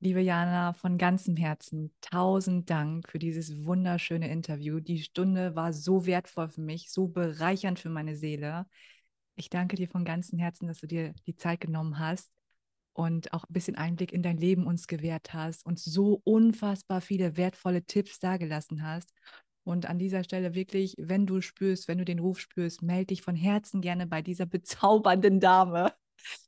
Liebe 0.00 0.20
Jana, 0.20 0.74
von 0.74 0.96
ganzem 0.96 1.36
Herzen 1.36 1.92
tausend 2.00 2.70
Dank 2.70 3.08
für 3.08 3.18
dieses 3.18 3.64
wunderschöne 3.64 4.30
Interview. 4.30 4.78
Die 4.78 5.02
Stunde 5.02 5.56
war 5.56 5.72
so 5.72 6.06
wertvoll 6.06 6.48
für 6.48 6.60
mich, 6.60 6.92
so 6.92 7.08
bereichernd 7.08 7.80
für 7.80 7.88
meine 7.88 8.14
Seele. 8.14 8.66
Ich 9.34 9.50
danke 9.50 9.74
dir 9.74 9.88
von 9.88 10.04
ganzem 10.04 10.38
Herzen, 10.38 10.68
dass 10.68 10.78
du 10.78 10.86
dir 10.86 11.14
die 11.26 11.34
Zeit 11.34 11.60
genommen 11.60 11.98
hast 11.98 12.30
und 12.92 13.32
auch 13.32 13.42
ein 13.42 13.52
bisschen 13.52 13.74
Einblick 13.74 14.12
in 14.12 14.22
dein 14.22 14.36
Leben 14.36 14.68
uns 14.68 14.86
gewährt 14.86 15.34
hast 15.34 15.66
und 15.66 15.80
so 15.80 16.20
unfassbar 16.22 17.00
viele 17.00 17.36
wertvolle 17.36 17.82
Tipps 17.82 18.20
dagelassen 18.20 18.84
hast. 18.84 19.12
Und 19.64 19.86
an 19.86 19.98
dieser 19.98 20.22
Stelle 20.22 20.54
wirklich, 20.54 20.94
wenn 20.96 21.26
du 21.26 21.40
spürst, 21.40 21.88
wenn 21.88 21.98
du 21.98 22.04
den 22.04 22.20
Ruf 22.20 22.38
spürst, 22.38 22.82
melde 22.82 23.06
dich 23.06 23.22
von 23.22 23.34
Herzen 23.34 23.80
gerne 23.80 24.06
bei 24.06 24.22
dieser 24.22 24.46
bezaubernden 24.46 25.40
Dame. 25.40 25.92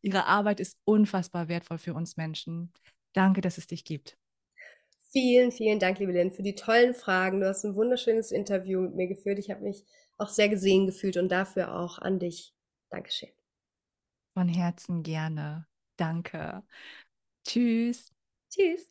Ihre 0.02 0.26
Arbeit 0.26 0.60
ist 0.60 0.78
unfassbar 0.84 1.48
wertvoll 1.48 1.78
für 1.78 1.94
uns 1.94 2.16
Menschen. 2.16 2.72
Danke, 3.12 3.40
dass 3.40 3.59
es 3.59 3.66
dich 3.66 3.85
gibt. 3.85 4.16
Vielen, 5.12 5.51
vielen 5.51 5.81
Dank, 5.81 5.99
liebe 5.99 6.12
Lynn, 6.12 6.31
für 6.31 6.42
die 6.42 6.55
tollen 6.55 6.94
Fragen. 6.94 7.40
Du 7.40 7.49
hast 7.49 7.64
ein 7.64 7.75
wunderschönes 7.75 8.31
Interview 8.31 8.81
mit 8.81 8.94
mir 8.94 9.09
geführt. 9.09 9.40
Ich 9.40 9.51
habe 9.51 9.62
mich 9.62 9.85
auch 10.18 10.29
sehr 10.29 10.49
gesehen 10.49 10.87
gefühlt 10.87 11.16
und 11.16 11.31
dafür 11.31 11.75
auch 11.75 11.99
an 11.99 12.20
dich. 12.20 12.55
Dankeschön. 12.90 13.31
Von 14.35 14.49
Herzen 14.49 15.03
gerne. 15.03 15.66
Danke. 15.96 16.62
Tschüss. 17.44 18.12
Tschüss. 18.51 18.90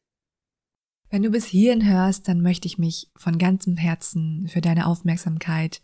Wenn 1.10 1.24
du 1.24 1.32
bis 1.32 1.46
hierhin 1.46 1.88
hörst, 1.88 2.28
dann 2.28 2.42
möchte 2.42 2.68
ich 2.68 2.78
mich 2.78 3.10
von 3.16 3.38
ganzem 3.38 3.78
Herzen 3.78 4.48
für 4.48 4.62
deine 4.62 4.86
Aufmerksamkeit 4.86 5.82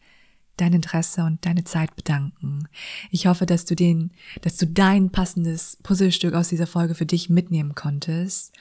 dein 0.58 0.74
Interesse 0.74 1.24
und 1.24 1.46
deine 1.46 1.64
Zeit 1.64 1.96
bedanken. 1.96 2.68
Ich 3.12 3.28
hoffe, 3.28 3.46
dass 3.46 3.66
du 3.66 3.76
den, 3.76 4.12
dass 4.42 4.58
du 4.58 4.68
dein 4.68 5.12
passendes 5.12 5.78
Puzzlestück 5.84 6.34
aus 6.34 6.50
dieser 6.50 6.68
Folge 6.68 6.96
für 6.96 7.06
dich 7.06 7.30
mitnehmen 7.30 7.76
konntest. 7.76 8.54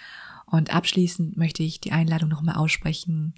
Und 0.47 0.75
abschließend 0.75 1.37
möchte 1.37 1.63
ich 1.63 1.81
die 1.81 1.93
Einladung 1.93 2.29
nochmal 2.29 2.57
aussprechen, 2.57 3.35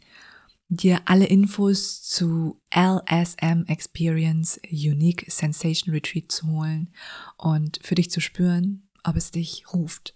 dir 0.68 1.02
alle 1.04 1.26
Infos 1.26 2.02
zu 2.02 2.60
LSM 2.74 3.64
Experience 3.66 4.60
Unique 4.70 5.24
Sensation 5.28 5.94
Retreat 5.94 6.30
zu 6.30 6.48
holen 6.48 6.92
und 7.36 7.78
für 7.82 7.94
dich 7.94 8.10
zu 8.10 8.20
spüren, 8.20 8.88
ob 9.04 9.16
es 9.16 9.30
dich 9.30 9.64
ruft. 9.72 10.14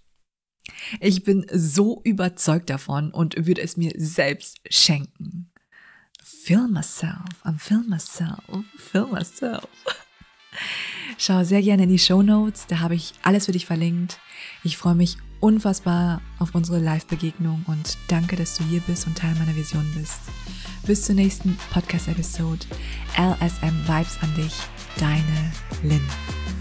Ich 1.01 1.25
bin 1.25 1.47
so 1.53 2.01
überzeugt 2.05 2.71
davon 2.71 3.13
und 3.13 3.47
würde 3.47 3.63
es 3.63 3.77
mir 3.77 3.93
selbst 3.97 4.61
schenken. 4.69 5.51
Feel 6.31 6.69
myself, 6.69 7.45
I'm 7.45 7.59
feel 7.59 7.83
myself, 7.83 8.65
feel 8.77 9.07
myself. 9.07 9.69
Schau 11.19 11.43
sehr 11.45 11.61
gerne 11.61 11.83
in 11.83 11.89
die 11.89 11.99
Show 11.99 12.23
Notes, 12.23 12.67
da 12.67 12.79
habe 12.79 12.95
ich 12.95 13.13
alles 13.23 13.47
für 13.47 13.53
dich 13.53 13.67
verlinkt. 13.67 14.19
Ich 14.63 14.77
freue 14.77 14.95
mich 14.95 15.17
unfassbar 15.41 16.23
auf 16.39 16.55
unsere 16.55 16.79
Live-Begegnung 16.79 17.65
und 17.67 17.99
danke, 18.09 18.37
dass 18.37 18.57
du 18.57 18.65
hier 18.65 18.81
bist 18.81 19.07
und 19.07 19.19
Teil 19.19 19.35
meiner 19.35 19.57
Vision 19.57 19.87
bist. 19.97 20.21
Bis 20.87 21.05
zur 21.05 21.17
nächsten 21.17 21.59
Podcast-Episode. 21.73 22.65
LSM 23.17 23.87
Vibes 23.87 24.19
an 24.23 24.35
dich, 24.37 24.55
deine 24.99 25.53
Lynn. 25.83 26.60